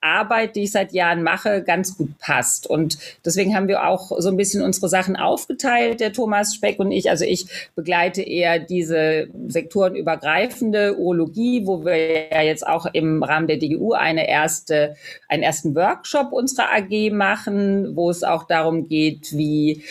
Arbeit, 0.00 0.56
die 0.56 0.64
ich 0.64 0.72
seit 0.72 0.92
Jahren 0.92 1.22
mache, 1.22 1.62
ganz 1.62 1.96
gut 1.96 2.18
passt. 2.18 2.66
Und 2.66 2.98
deswegen 3.24 3.54
haben 3.54 3.68
wir 3.68 3.86
auch 3.86 4.12
so 4.18 4.28
ein 4.28 4.36
bisschen 4.36 4.62
unsere 4.62 4.88
Sachen 4.88 5.16
aufgeteilt, 5.16 6.00
der 6.00 6.12
Thomas 6.12 6.54
Speck 6.54 6.78
und 6.78 6.92
ich. 6.92 7.10
Also 7.10 7.24
ich 7.24 7.46
begleite 7.74 8.22
eher 8.22 8.58
diese 8.58 9.28
sektorenübergreifende 9.48 10.96
Urologie, 10.96 11.66
wo 11.66 11.84
wir 11.84 12.30
ja 12.30 12.42
jetzt 12.42 12.66
auch 12.66 12.86
im 12.92 13.22
Rahmen 13.22 13.48
der 13.48 13.58
DGU 13.58 13.92
eine 13.92 14.28
erste, 14.28 14.96
einen 15.28 15.42
ersten 15.42 15.74
Workshop 15.74 16.32
unserer 16.32 16.72
AG 16.72 17.10
machen, 17.12 17.96
wo 17.96 18.08
es 18.08 18.22
auch 18.22 18.44
darum 18.44 18.88
geht, 18.88 19.36
wie 19.36 19.82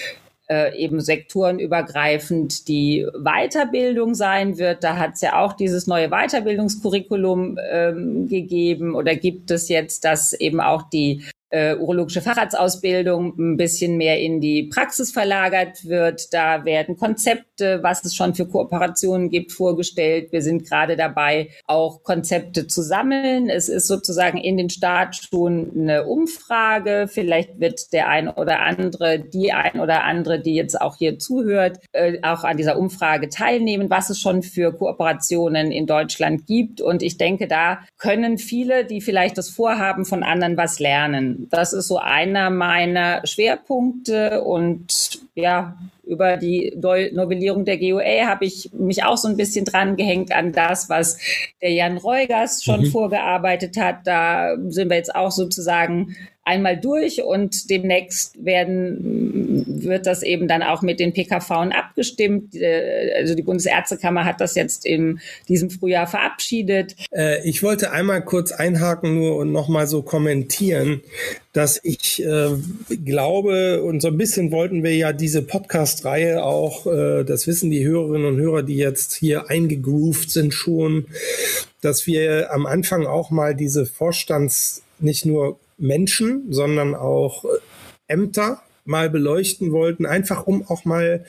äh, 0.50 0.78
eben 0.78 1.02
sektorenübergreifend 1.02 2.68
die 2.68 3.06
Weiterbildung 3.14 4.14
sein 4.14 4.58
wird. 4.58 4.84
Da 4.84 4.98
hat 4.98 5.16
es 5.16 5.22
ja 5.22 5.40
auch 5.40 5.54
dieses 5.54 5.88
neue 5.88 6.10
Weiterbildungskurriculum 6.10 7.58
ähm, 7.72 8.28
gegeben 8.28 8.96
oder 8.96 9.16
gibt 9.16 9.52
es 9.52 9.70
jetzt, 9.70 10.06
dass 10.06 10.34
eben 10.34 10.62
auch 10.62 10.84
die 10.90 11.24
äh, 11.56 11.78
urologische 11.78 12.22
Facharztausbildung 12.22 13.34
ein 13.40 13.56
bisschen 13.56 13.96
mehr 13.96 14.20
in 14.20 14.42
die 14.42 14.64
Praxis 14.64 15.14
verlagert 15.14 15.86
wird. 15.86 16.34
Da 16.34 16.66
werden 16.66 16.98
Konzepte, 16.98 17.80
was 17.82 18.04
es 18.04 18.14
schon 18.14 18.36
für 18.36 18.46
Kooperationen 18.46 19.30
gibt, 19.30 19.54
vorgestellt. 19.54 20.34
Wir 20.34 20.42
sind 20.42 20.68
gerade 20.68 20.98
dabei, 20.98 21.50
auch 21.66 22.04
Konzepte 22.04 22.68
zu 22.68 22.82
sammeln. 22.82 23.50
Es 23.50 23.70
ist 23.70 23.88
sozusagen 23.88 24.38
in 24.38 24.58
den 24.58 24.70
Startschuhen 24.70 25.72
eine 25.74 26.06
Umfrage. 26.06 27.08
Vielleicht 27.10 27.58
wird 27.58 27.94
der 27.94 28.10
ein 28.10 28.28
oder 28.28 28.60
andere, 28.60 29.20
die 29.20 29.54
ein 29.54 29.80
oder 29.80 30.04
andere, 30.04 30.42
die 30.42 30.56
jetzt 30.56 30.82
auch 30.82 30.98
hier 30.98 31.20
zuhört, 31.20 31.80
äh, 31.94 32.20
auch 32.22 32.44
an 32.44 32.58
dieser 32.58 32.78
Umfrage 32.78 33.30
teilnehmen, 33.30 33.90
was 33.90 34.10
es 34.10 34.20
schon 34.20 34.44
für 34.44 34.74
Kooperationen 34.74 35.72
in 35.72 35.86
Deutschland 35.86 36.48
gibt. 36.48 36.82
Und 36.82 37.02
ich 37.02 37.18
denke, 37.18 37.48
da 37.48 37.80
können 37.98 38.38
viele, 38.38 38.84
die 38.84 39.00
vielleicht 39.00 39.38
das 39.38 39.50
Vorhaben 39.50 40.04
von 40.04 40.22
anderen 40.22 40.58
was 40.58 40.80
lernen. 40.80 41.45
Das 41.50 41.74
ist 41.74 41.88
so 41.88 41.98
einer 41.98 42.50
meiner 42.50 43.26
Schwerpunkte 43.26 44.42
und 44.42 45.20
ja, 45.36 45.78
über 46.06 46.38
die 46.38 46.74
Novellierung 46.76 47.66
der 47.66 47.78
GOA 47.78 48.26
habe 48.26 48.46
ich 48.46 48.72
mich 48.74 49.04
auch 49.04 49.18
so 49.18 49.28
ein 49.28 49.38
bisschen 49.38 49.66
dran 49.66 49.96
gehängt 49.96 50.32
an 50.32 50.52
das, 50.52 50.90
was 50.90 51.18
der 51.62 51.72
Jan 51.72 51.98
Reugers 51.98 52.64
schon 52.64 52.82
mhm. 52.82 52.92
vorgearbeitet 52.92 53.78
hat. 53.78 54.06
Da 54.06 54.56
sind 54.68 54.90
wir 54.90 54.98
jetzt 54.98 55.16
auch 55.16 55.32
sozusagen 55.32 56.16
einmal 56.46 56.78
durch 56.78 57.24
und 57.24 57.72
demnächst 57.72 58.46
werden, 58.46 59.66
wird 59.66 60.06
das 60.06 60.22
eben 60.22 60.48
dann 60.48 60.62
auch 60.62 60.84
mit 60.84 61.00
den 61.00 61.12
PKV 61.12 61.50
abgestimmt. 61.52 62.54
Also 63.18 63.34
die 63.34 63.42
Bundesärztekammer 63.42 64.26
hat 64.26 64.40
das 64.40 64.54
jetzt 64.54 64.86
in 64.86 65.20
diesem 65.50 65.72
Frühjahr 65.72 66.06
verabschiedet. 66.06 66.96
Äh, 67.12 67.44
ich 67.48 67.64
wollte 67.64 67.92
einmal 67.92 68.24
kurz 68.24 68.52
einhaken 68.52 69.16
nur 69.16 69.38
und 69.38 69.52
nochmal 69.52 69.88
so 69.88 70.04
kommentieren, 70.04 71.02
dass 71.52 71.80
ich 71.84 72.24
äh, 72.24 72.50
glaube 73.04 73.82
und 73.82 74.02
so 74.02 74.10
ein 74.10 74.18
bisschen 74.18 74.52
wollten 74.52 74.84
wir 74.84 74.96
ja 74.96 75.14
diese 75.14 75.42
Podcast-Reihe 75.96 76.44
auch, 76.44 76.86
äh, 76.88 77.24
das 77.24 77.48
wissen 77.48 77.72
die 77.72 77.86
Hörerinnen 77.86 78.28
und 78.28 78.38
Hörer, 78.38 78.64
die 78.64 78.76
jetzt 78.76 79.14
hier 79.14 79.50
eingegroovt 79.50 80.30
sind 80.30 80.54
schon, 80.54 81.08
dass 81.82 82.06
wir 82.08 82.52
am 82.52 82.66
Anfang 82.66 83.06
auch 83.06 83.32
mal 83.32 83.56
diese 83.56 83.86
Vorstands 83.86 84.84
nicht 85.00 85.26
nur 85.26 85.60
Menschen, 85.78 86.52
sondern 86.52 86.96
auch 86.96 87.46
äh, 87.46 87.48
Ämter 88.08 88.62
mal 88.86 89.10
beleuchten 89.10 89.72
wollten, 89.72 90.06
einfach 90.06 90.48
um 90.48 90.66
auch 90.68 90.86
mal 90.86 91.26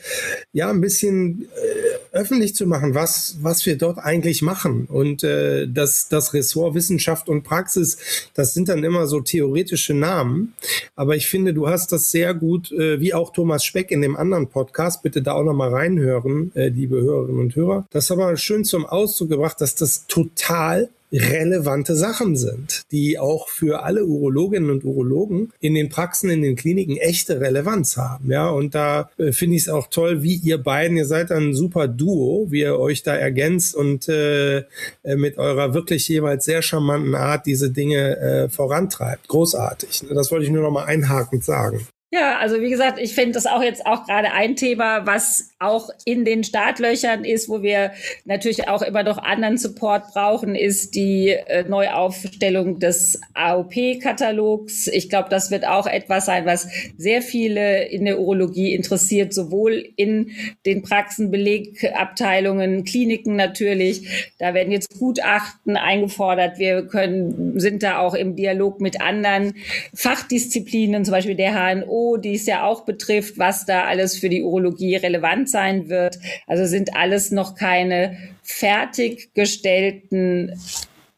ja 0.53 0.69
ein 0.69 0.81
bisschen 0.81 1.43
äh, 1.43 2.15
öffentlich 2.15 2.55
zu 2.55 2.67
machen, 2.67 2.95
was 2.95 3.37
was 3.41 3.65
wir 3.65 3.77
dort 3.77 3.97
eigentlich 3.97 4.41
machen. 4.41 4.85
Und 4.85 5.23
äh, 5.23 5.67
das 5.67 6.07
das 6.09 6.33
Ressort 6.33 6.75
Wissenschaft 6.75 7.29
und 7.29 7.43
Praxis, 7.43 8.29
das 8.33 8.53
sind 8.53 8.69
dann 8.69 8.83
immer 8.83 9.07
so 9.07 9.21
theoretische 9.21 9.93
Namen, 9.93 10.53
aber 10.95 11.15
ich 11.15 11.27
finde, 11.27 11.53
du 11.53 11.67
hast 11.67 11.91
das 11.91 12.11
sehr 12.11 12.33
gut, 12.33 12.71
äh, 12.71 12.99
wie 12.99 13.13
auch 13.13 13.33
Thomas 13.33 13.65
Speck 13.65 13.91
in 13.91 14.01
dem 14.01 14.15
anderen 14.15 14.47
Podcast, 14.47 15.01
bitte 15.01 15.21
da 15.21 15.33
auch 15.33 15.43
noch 15.43 15.53
mal 15.53 15.69
reinhören, 15.69 16.51
äh, 16.55 16.69
liebe 16.69 17.01
Hörerinnen 17.01 17.39
und 17.41 17.55
Hörer, 17.55 17.87
das 17.91 18.11
aber 18.11 18.37
schön 18.37 18.63
zum 18.63 18.85
Ausdruck 18.85 19.29
gebracht, 19.29 19.59
dass 19.61 19.75
das 19.75 20.05
total 20.07 20.89
relevante 21.11 21.95
Sachen 21.95 22.35
sind, 22.35 22.83
die 22.91 23.17
auch 23.17 23.47
für 23.47 23.83
alle 23.83 24.05
Urologinnen 24.05 24.69
und 24.69 24.83
Urologen 24.83 25.53
in 25.59 25.73
den 25.73 25.89
Praxen, 25.89 26.29
in 26.29 26.41
den 26.41 26.55
Kliniken 26.55 26.97
echte 26.97 27.39
Relevanz 27.39 27.97
haben. 27.97 28.29
Ja, 28.31 28.49
und 28.49 28.75
da 28.75 29.09
äh, 29.17 29.31
finde 29.31 29.55
ich 29.55 29.63
es 29.63 29.69
auch 29.69 29.87
toll, 29.87 30.23
wie 30.23 30.35
ihr 30.35 30.57
beiden, 30.57 30.97
ihr 30.97 31.05
seid 31.05 31.31
ein 31.31 31.53
super 31.53 31.87
Duo, 31.87 32.47
wie 32.49 32.61
ihr 32.61 32.77
euch 32.77 33.03
da 33.03 33.15
ergänzt 33.15 33.75
und 33.75 34.09
äh, 34.09 34.57
äh, 34.57 35.15
mit 35.15 35.37
eurer 35.37 35.73
wirklich 35.73 36.07
jeweils 36.07 36.45
sehr 36.45 36.61
charmanten 36.61 37.15
Art 37.15 37.45
diese 37.45 37.71
Dinge 37.71 38.17
äh, 38.17 38.49
vorantreibt. 38.49 39.27
Großartig. 39.27 40.05
Das 40.13 40.31
wollte 40.31 40.45
ich 40.45 40.51
nur 40.51 40.63
noch 40.63 40.71
mal 40.71 40.85
einhakend 40.85 41.43
sagen. 41.43 41.87
Ja, 42.19 42.39
also 42.39 42.61
wie 42.61 42.69
gesagt, 42.69 42.97
ich 42.99 43.13
finde 43.13 43.33
das 43.33 43.45
auch 43.45 43.61
jetzt 43.61 43.85
auch 43.85 44.05
gerade 44.05 44.31
ein 44.31 44.55
Thema, 44.55 45.05
was 45.05 45.51
auch 45.59 45.89
in 46.03 46.25
den 46.25 46.43
Startlöchern 46.43 47.23
ist, 47.23 47.47
wo 47.47 47.61
wir 47.61 47.91
natürlich 48.25 48.67
auch 48.67 48.81
immer 48.81 49.03
noch 49.03 49.19
anderen 49.19 49.57
Support 49.57 50.13
brauchen, 50.13 50.55
ist 50.55 50.95
die 50.95 51.29
äh, 51.29 51.63
Neuaufstellung 51.67 52.79
des 52.79 53.21
AOP-Katalogs. 53.35 54.87
Ich 54.87 55.09
glaube, 55.09 55.29
das 55.29 55.51
wird 55.51 55.67
auch 55.67 55.85
etwas 55.85 56.25
sein, 56.25 56.47
was 56.47 56.67
sehr 56.97 57.21
viele 57.21 57.85
in 57.85 58.05
der 58.05 58.19
Urologie 58.19 58.73
interessiert, 58.73 59.31
sowohl 59.31 59.87
in 59.95 60.31
den 60.65 60.81
Praxen, 60.81 61.29
Belegabteilungen, 61.29 62.83
Kliniken 62.83 63.35
natürlich. 63.35 64.33
Da 64.39 64.55
werden 64.55 64.71
jetzt 64.71 64.97
Gutachten 64.97 65.77
eingefordert. 65.77 66.57
Wir 66.57 66.87
können, 66.87 67.59
sind 67.59 67.83
da 67.83 67.99
auch 67.99 68.15
im 68.15 68.35
Dialog 68.35 68.81
mit 68.81 69.01
anderen 69.01 69.53
Fachdisziplinen, 69.93 71.05
zum 71.05 71.11
Beispiel 71.11 71.35
der 71.35 71.53
HNO 71.53 72.06
die 72.15 72.35
es 72.35 72.45
ja 72.45 72.63
auch 72.63 72.85
betrifft, 72.85 73.37
was 73.37 73.65
da 73.65 73.83
alles 73.83 74.17
für 74.17 74.29
die 74.29 74.43
Urologie 74.43 74.95
relevant 74.95 75.49
sein 75.49 75.89
wird. 75.89 76.17
Also 76.45 76.65
sind 76.65 76.95
alles 76.95 77.31
noch 77.31 77.55
keine 77.55 78.17
fertiggestellten 78.43 80.57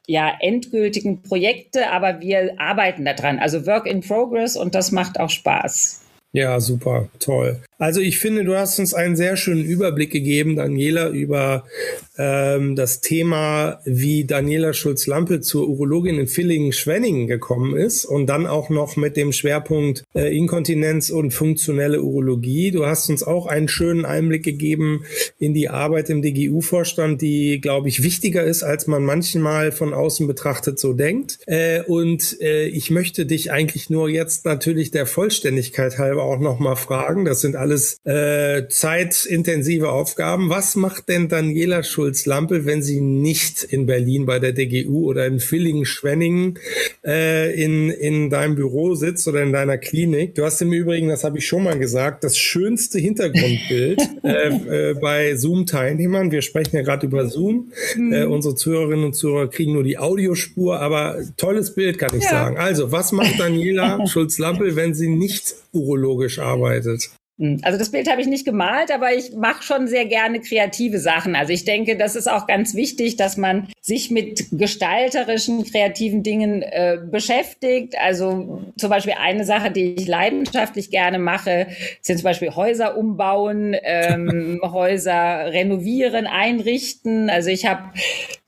ja, 0.08 0.34
endgültigen 0.40 1.22
Projekte, 1.22 1.92
aber 1.92 2.20
wir 2.20 2.60
arbeiten 2.60 3.06
daran. 3.06 3.38
Also 3.38 3.68
Work 3.68 3.86
in 3.86 4.02
Progress 4.02 4.58
und 4.58 4.74
das 4.74 4.92
macht 4.92 5.20
auch 5.20 5.30
Spaß. 5.30 6.02
Ja, 6.32 6.60
super, 6.60 7.10
toll. 7.20 7.62
Also 7.80 8.02
ich 8.02 8.20
finde, 8.20 8.44
du 8.44 8.58
hast 8.58 8.78
uns 8.78 8.94
einen 8.94 9.16
sehr 9.16 9.38
schönen 9.38 9.64
Überblick 9.64 10.12
gegeben, 10.12 10.58
Daniela, 10.58 11.10
über 11.12 11.64
ähm, 12.18 12.76
das 12.76 13.00
Thema, 13.00 13.80
wie 13.86 14.26
Daniela 14.26 14.74
Schulz-Lampe 14.74 15.40
zur 15.40 15.70
Urologin 15.70 16.20
in 16.20 16.28
Villingen-Schwenningen 16.28 17.28
gekommen 17.28 17.78
ist 17.78 18.04
und 18.04 18.28
dann 18.28 18.46
auch 18.48 18.70
noch 18.70 18.98
mit 18.98 19.16
dem 19.16 19.32
Schwerpunkt 19.32 20.04
äh, 20.14 20.36
Inkontinenz 20.36 21.10
und 21.10 21.32
funktionelle 21.32 22.02
Urologie. 22.04 22.72
Du 22.72 22.86
hast 22.86 23.10
uns 23.10 23.24
auch 23.24 23.46
einen 23.46 23.70
schönen 23.70 24.04
Einblick 24.04 24.44
gegeben 24.44 25.06
in 25.38 25.54
die 25.54 25.70
Arbeit 25.70 26.10
im 26.10 26.22
DGU-Vorstand, 26.22 27.22
die, 27.22 27.62
glaube 27.62 27.88
ich, 27.88 28.04
wichtiger 28.04 28.44
ist, 28.44 28.62
als 28.64 28.88
man 28.88 29.04
manchmal 29.04 29.72
von 29.72 29.94
außen 29.94 30.28
betrachtet 30.28 30.80
so 30.80 30.92
denkt. 30.92 31.40
Äh, 31.46 31.84
und 31.84 32.42
äh, 32.42 32.66
ich 32.66 32.92
möchte 32.92 33.26
dich 33.26 33.54
eigentlich 33.54 33.90
nur 33.90 34.10
jetzt 34.10 34.44
natürlich 34.44 34.92
der 34.92 35.06
Vollständigkeit 35.06 35.98
halber 35.98 36.24
auch 36.24 36.40
nochmal 36.40 36.76
fragen. 36.76 37.24
Das 37.24 37.40
sind 37.40 37.56
alles 37.70 37.98
äh, 38.04 38.68
zeitintensive 38.68 39.90
Aufgaben. 39.90 40.50
Was 40.50 40.76
macht 40.76 41.08
denn 41.10 41.30
Daniela 41.30 41.84
Schulz 41.84 42.10
Schulz-Lampe, 42.10 42.66
wenn 42.66 42.82
sie 42.82 43.02
nicht 43.02 43.64
in 43.64 43.86
Berlin 43.86 44.26
bei 44.26 44.40
der 44.40 44.52
DGU 44.52 45.08
oder 45.08 45.28
in 45.28 45.40
Villingen-Schwenningen 45.40 46.58
äh, 47.06 47.54
in, 47.54 47.90
in 47.90 48.30
deinem 48.30 48.56
Büro 48.56 48.96
sitzt 48.96 49.28
oder 49.28 49.44
in 49.44 49.54
deiner 49.54 49.78
Klinik. 49.78 50.36
Du 50.36 50.44
hast 50.44 50.62
im 50.62 50.74
Übrigen, 50.74 51.08
das 51.08 51.24
habe 51.24 51.38
ich 51.38 51.46
schon 51.46 51.64
mal 51.64 51.78
gesagt, 51.78 52.24
das 52.24 52.38
schönste 52.38 53.00
Hintergrundbild 53.00 54.02
äh, 54.24 54.90
äh, 54.90 54.94
bei 54.96 55.36
Zoom-Teilnehmern. 55.36 56.32
Wir 56.32 56.42
sprechen 56.42 56.76
ja 56.78 56.82
gerade 56.82 57.06
über 57.06 57.28
Zoom. 57.28 57.72
Mhm. 57.96 58.14
Äh, 58.14 58.24
unsere 58.24 58.56
Zuhörerinnen 58.56 59.06
und 59.06 59.14
Zuhörer 59.14 59.50
kriegen 59.50 59.74
nur 59.74 59.84
die 59.84 59.98
Audiospur, 59.98 60.80
aber 60.80 61.20
tolles 61.38 61.76
Bild 61.76 62.00
kann 62.00 62.16
ich 62.18 62.24
ja. 62.24 62.30
sagen. 62.30 62.58
Also, 62.58 62.92
was 62.92 63.12
macht 63.12 63.40
Daniela 63.40 64.00
Schulz-Lampe, 64.08 64.76
wenn 64.76 64.94
sie 64.94 65.10
nicht 65.10 65.56
urologisch 65.74 66.40
arbeitet? 66.40 67.10
Hm, 67.40 67.60
also 67.64 67.80
das 67.80 67.90
Bild 67.90 68.10
habe 68.12 68.22
ich 68.22 68.28
nicht 68.28 68.46
gemalt, 68.46 68.92
aber 68.92 69.14
ich 69.14 69.34
mache 69.34 69.64
schon 69.64 69.88
sehr 69.88 70.06
gerne 70.06 70.42
kreative 70.42 71.00
Sachen. 71.00 71.36
Also 71.36 71.54
ich 71.54 71.66
denke, 71.66 71.98
das 71.98 72.16
ist 72.16 72.30
auch 72.30 72.46
ganz 72.46 72.76
wichtig, 72.76 73.16
dass 73.16 73.38
man 73.38 73.70
sich 73.90 74.12
mit 74.12 74.46
gestalterischen, 74.52 75.66
kreativen 75.66 76.22
Dingen 76.22 76.62
äh, 76.62 77.00
beschäftigt. 77.04 77.96
Also 78.00 78.62
zum 78.78 78.90
Beispiel 78.90 79.16
eine 79.20 79.46
Sache, 79.46 79.72
die 79.72 79.96
ich 79.96 80.08
leidenschaftlich 80.08 80.92
gerne 80.92 81.18
mache, 81.18 81.68
sind 82.02 82.20
zum 82.20 82.24
Beispiel 82.24 82.52
Häuser 82.52 82.96
umbauen, 82.96 83.76
ähm, 83.82 84.62
Häuser 84.64 85.52
renovieren, 85.52 86.28
einrichten. 86.28 87.32
Also 87.32 87.50
ich 87.50 87.66
habe 87.66 87.82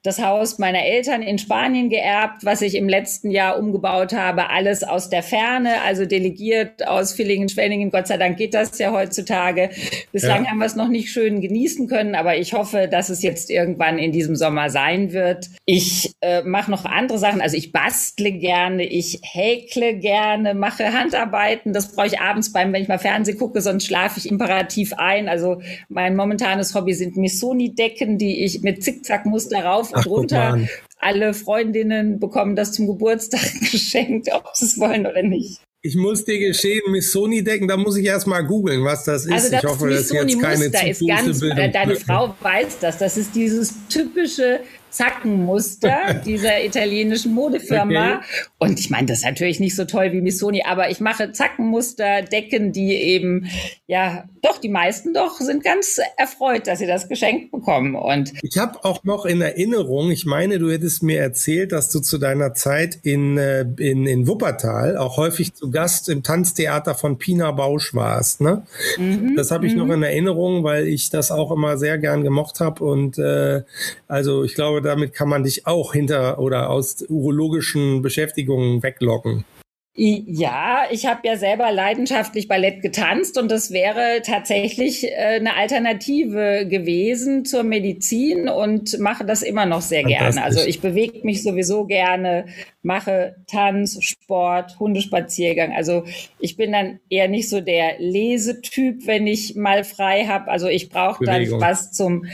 das 0.04 0.20
Haus 0.20 0.58
meiner 0.58 0.84
Eltern 0.84 1.22
in 1.22 1.38
Spanien 1.38 1.90
geerbt, 1.90 2.44
was 2.44 2.64
ich 2.64 2.74
im 2.74 2.90
letzten 2.90 3.30
Jahr 3.30 3.60
umgebaut 3.60 4.14
habe, 4.14 4.50
alles 4.50 4.84
aus 4.84 5.10
der 5.12 5.22
Ferne, 5.22 5.82
also 5.84 6.06
delegiert 6.06 6.88
aus 6.88 7.14
Villingen, 7.14 7.50
Schwenningen. 7.50 7.92
Gott 7.92 8.08
sei 8.08 8.18
Dank 8.18 8.38
geht 8.38 8.56
das 8.56 8.80
ja 8.80 8.92
heutzutage. 8.92 9.70
Bislang 10.12 10.46
ja. 10.46 10.50
haben 10.50 10.58
wir 10.58 10.66
es 10.66 10.76
noch 10.76 10.88
nicht 10.88 11.12
schön 11.12 11.40
genießen 11.40 11.88
können, 11.88 12.16
aber 12.16 12.36
ich 12.36 12.54
hoffe, 12.54 12.88
dass 12.90 13.10
es 13.10 13.22
jetzt 13.22 13.52
irgendwann 13.52 14.00
in 14.00 14.12
diesem 14.12 14.36
Sommer 14.36 14.72
sein 14.72 15.14
wird. 15.14 15.31
Ich 15.66 16.14
äh, 16.22 16.44
mache 16.44 16.72
noch 16.72 16.86
andere 16.86 17.18
Sachen, 17.18 17.42
also 17.42 17.58
ich 17.58 17.72
bastle 17.72 18.32
gerne, 18.32 18.86
ich 18.86 19.20
häkle 19.24 19.96
gerne, 19.98 20.54
mache 20.54 20.94
Handarbeiten. 20.94 21.74
Das 21.74 21.94
brauche 21.94 22.08
ich 22.08 22.20
abends 22.20 22.52
beim, 22.52 22.74
wenn 22.74 22.82
ich 22.82 22.88
mal 22.88 23.00
Fernsehen 23.00 23.38
gucke, 23.38 23.62
sonst 23.62 23.86
schlafe 23.86 24.20
ich 24.20 24.30
imperativ 24.30 24.94
ein. 24.94 25.30
Also 25.30 25.62
mein 25.90 26.16
momentanes 26.16 26.76
Hobby 26.76 26.94
sind 26.94 27.18
Missoni-Decken, 27.18 28.18
die 28.18 28.44
ich 28.44 28.62
mit 28.62 28.84
Zickzackmuster 28.84 29.64
rauf 29.64 29.92
Ach, 29.94 30.04
drunter. 30.04 30.60
Alle 31.00 31.34
Freundinnen 31.34 32.20
bekommen 32.20 32.56
das 32.56 32.74
zum 32.74 32.88
Geburtstag 32.88 33.42
geschenkt, 33.72 34.30
ob 34.34 34.50
sie 34.54 34.66
es 34.66 34.80
wollen 34.80 35.06
oder 35.08 35.24
nicht. 35.24 35.62
Ich 35.84 35.96
muss 35.96 36.24
dir 36.24 36.38
geschehen, 36.38 36.82
Missoni 36.92 37.44
decken, 37.44 37.68
da 37.68 37.76
muss 37.76 37.98
ich 37.98 38.06
erst 38.06 38.28
mal 38.28 38.42
googeln, 38.42 38.84
was 38.84 39.04
das 39.04 39.26
ist. 39.26 39.32
Also 39.32 39.50
das 39.50 39.64
ich 39.64 39.70
hoffe, 39.70 39.90
das 39.90 40.02
ist 40.02 40.14
jetzt 40.14 40.40
keine 40.40 40.66
Muster 40.66 40.88
ist 40.88 41.08
ganz, 41.08 41.42
äh, 41.42 41.72
Deine 41.72 41.96
Frau 41.96 42.36
weiß 42.40 42.78
das. 42.80 43.00
Das 43.00 43.18
ist 43.18 43.34
dieses 43.34 43.74
typische 43.90 44.60
Zackenmuster 44.92 46.14
dieser 46.26 46.64
italienischen 46.64 47.34
Modefirma. 47.34 48.18
Okay. 48.18 48.26
Und 48.60 48.80
ich 48.80 48.90
meine, 48.90 49.08
das 49.08 49.20
ist 49.20 49.26
natürlich 49.26 49.60
nicht 49.60 49.76
so 49.76 49.86
toll 49.86 50.12
wie 50.12 50.22
Missoni, 50.22 50.64
aber 50.64 50.90
ich 50.92 51.00
mache 51.00 51.32
Zackenmuster, 51.32 52.22
Decken, 52.22 52.72
die 52.72 52.94
eben, 52.94 53.48
ja, 53.88 54.26
doch, 54.42 54.58
die 54.58 54.70
meisten 54.70 55.14
doch 55.14 55.40
sind 55.40 55.64
ganz 55.64 56.00
erfreut, 56.18 56.68
dass 56.68 56.80
sie 56.80 56.88
das 56.88 57.08
geschenkt 57.08 57.52
bekommen. 57.52 57.96
Und 57.96 58.34
ich 58.42 58.58
habe 58.58 58.84
auch 58.84 59.04
noch 59.04 59.26
in 59.26 59.42
Erinnerung, 59.42 60.12
ich 60.12 60.26
meine, 60.26 60.60
du 60.60 60.72
hättest 60.72 61.04
mir 61.04 61.20
erzählt, 61.20 61.72
dass 61.72 61.90
du 61.90 62.00
zu 62.00 62.18
deiner 62.18 62.54
Zeit 62.54 63.00
in, 63.04 63.38
äh, 63.38 63.66
in, 63.78 64.06
in 64.06 64.28
Wuppertal 64.28 64.98
auch 64.98 65.18
häufig 65.18 65.54
zu 65.54 65.72
Gast 65.72 66.10
im 66.10 66.24
Tanztheater 66.24 66.96
von 66.96 67.18
Pina 67.18 67.52
Bausch 67.52 67.94
warst. 67.94 68.42
Ne? 68.42 68.64
Mhm, 68.98 69.36
das 69.36 69.52
habe 69.52 69.68
ich 69.68 69.76
noch 69.76 69.86
mhm. 69.86 69.94
in 69.94 70.04
Erinnerung, 70.04 70.64
weil 70.64 70.88
ich 70.88 71.10
das 71.10 71.32
auch 71.32 71.52
immer 71.52 71.78
sehr 71.78 71.98
gern 71.98 72.24
gemocht 72.24 72.60
habe. 72.60 72.84
Und 72.84 73.18
äh, 73.18 73.62
also 74.08 74.44
ich 74.44 74.56
glaube, 74.56 74.81
damit 74.82 75.14
kann 75.14 75.30
man 75.30 75.44
dich 75.44 75.68
auch 75.68 75.94
hinter 75.94 76.40
oder 76.40 76.70
aus 76.70 77.04
urologischen 77.08 78.02
Beschäftigungen 78.02 78.84
weglocken. 78.84 79.46
Ja, 79.94 80.84
ich 80.90 81.06
habe 81.06 81.28
ja 81.28 81.36
selber 81.36 81.70
leidenschaftlich 81.70 82.48
Ballett 82.48 82.82
getanzt 82.82 83.38
und 83.38 83.52
das 83.52 83.72
wäre 83.72 84.22
tatsächlich 84.26 85.04
äh, 85.04 85.36
eine 85.36 85.58
Alternative 85.58 86.66
gewesen 86.66 87.44
zur 87.44 87.64
Medizin 87.64 88.48
und 88.48 88.98
mache 89.00 89.26
das 89.26 89.42
immer 89.42 89.66
noch 89.66 89.82
sehr 89.82 90.04
gerne. 90.04 90.44
Also 90.44 90.62
ich 90.66 90.80
bewege 90.80 91.20
mich 91.24 91.44
sowieso 91.44 91.86
gerne, 91.88 92.46
mache 92.84 93.36
Tanz, 93.48 94.02
Sport, 94.02 94.80
Hundespaziergang. 94.80 95.74
Also 95.74 96.06
ich 96.40 96.56
bin 96.56 96.72
dann 96.72 97.02
eher 97.10 97.28
nicht 97.28 97.50
so 97.50 97.60
der 97.60 98.00
Lesetyp, 98.00 99.06
wenn 99.08 99.28
ich 99.28 99.56
mal 99.58 99.84
frei 99.84 100.24
habe. 100.24 100.50
Also 100.50 100.70
ich 100.70 100.88
brauche 100.88 101.26
dann 101.26 101.44
was 101.60 101.92
zum 101.92 102.28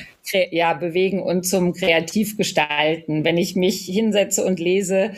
ja, 0.51 0.73
bewegen 0.73 1.23
und 1.23 1.43
zum 1.43 1.73
Kreativgestalten. 1.73 3.23
Wenn 3.23 3.37
ich 3.37 3.55
mich 3.55 3.85
hinsetze 3.85 4.45
und 4.45 4.59
lese, 4.59 5.13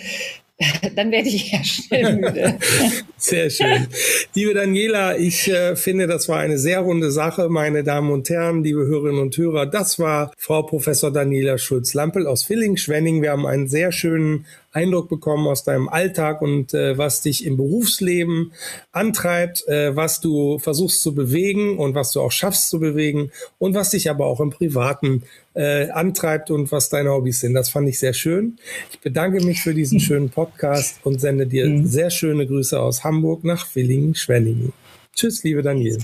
dann 0.95 1.11
werde 1.11 1.29
ich 1.29 1.51
ja 1.51 1.63
schnell 1.63 2.17
müde. 2.17 2.57
Sehr 3.17 3.49
schön. 3.49 3.87
Liebe 4.33 4.53
Daniela, 4.53 5.17
ich 5.17 5.47
äh, 5.47 5.75
finde, 5.75 6.07
das 6.07 6.27
war 6.27 6.39
eine 6.39 6.57
sehr 6.57 6.79
runde 6.79 7.11
Sache, 7.11 7.49
meine 7.49 7.83
Damen 7.83 8.11
und 8.11 8.29
Herren, 8.29 8.63
liebe 8.63 8.85
Hörerinnen 8.85 9.21
und 9.21 9.37
Hörer. 9.37 9.65
Das 9.65 9.99
war 9.99 10.31
Frau 10.37 10.63
Professor 10.63 11.11
Daniela 11.11 11.57
Schulz-Lampel 11.57 12.27
aus 12.27 12.43
Villingen-Schwenning. 12.43 13.21
Wir 13.21 13.31
haben 13.31 13.45
einen 13.45 13.67
sehr 13.67 13.91
schönen 13.91 14.45
Eindruck 14.71 15.09
bekommen 15.09 15.47
aus 15.47 15.63
deinem 15.63 15.89
Alltag 15.89 16.41
und 16.41 16.73
äh, 16.73 16.97
was 16.97 17.21
dich 17.21 17.45
im 17.45 17.57
Berufsleben 17.57 18.51
antreibt, 18.91 19.67
äh, 19.67 19.95
was 19.95 20.21
du 20.21 20.59
versuchst 20.59 21.01
zu 21.01 21.15
bewegen 21.15 21.79
und 21.79 21.95
was 21.95 22.11
du 22.11 22.21
auch 22.21 22.31
schaffst 22.31 22.69
zu 22.69 22.79
bewegen 22.79 23.31
und 23.57 23.73
was 23.73 23.91
dich 23.91 24.09
aber 24.09 24.25
auch 24.27 24.39
im 24.39 24.51
Privaten 24.51 25.23
äh, 25.55 25.89
antreibt 25.89 26.51
und 26.51 26.71
was 26.71 26.89
deine 26.89 27.11
Hobbys 27.11 27.39
sind. 27.39 27.53
Das 27.53 27.69
fand 27.69 27.89
ich 27.89 27.99
sehr 27.99 28.13
schön. 28.13 28.57
Ich 28.91 28.99
bedanke 28.99 29.43
mich 29.43 29.61
für 29.61 29.73
diesen 29.73 29.99
schönen 29.99 30.29
Podcast 30.29 30.99
und 31.03 31.19
sende 31.19 31.47
dir 31.47 31.65
mhm. 31.67 31.85
sehr 31.85 32.11
schöne 32.11 32.45
Grüße 32.45 32.79
aus 32.79 33.03
Hamburg 33.03 33.43
nach 33.43 33.65
Villingen-Schwenningen. 33.65 34.73
Tschüss, 35.15 35.43
liebe 35.43 35.63
Daniel. 35.63 35.97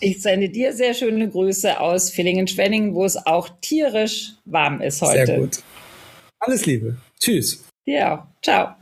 Ich 0.00 0.22
sende 0.22 0.48
dir 0.48 0.72
sehr 0.72 0.94
schöne 0.94 1.28
Grüße 1.28 1.78
aus 1.80 2.10
Villingen-Schwenningen, 2.10 2.94
wo 2.94 3.04
es 3.04 3.16
auch 3.16 3.48
tierisch 3.60 4.34
warm 4.44 4.80
ist 4.80 5.02
heute. 5.02 5.26
Sehr 5.26 5.38
gut. 5.38 5.58
Alles 6.40 6.66
Liebe. 6.66 6.96
Tschüss. 7.20 7.67
Ja, 7.88 8.22
ciao. 8.42 8.74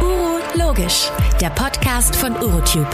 Uro 0.00 0.38
Logisch, 0.54 1.10
der 1.40 1.50
Podcast 1.50 2.14
von 2.14 2.30
Urotube. 2.36 2.86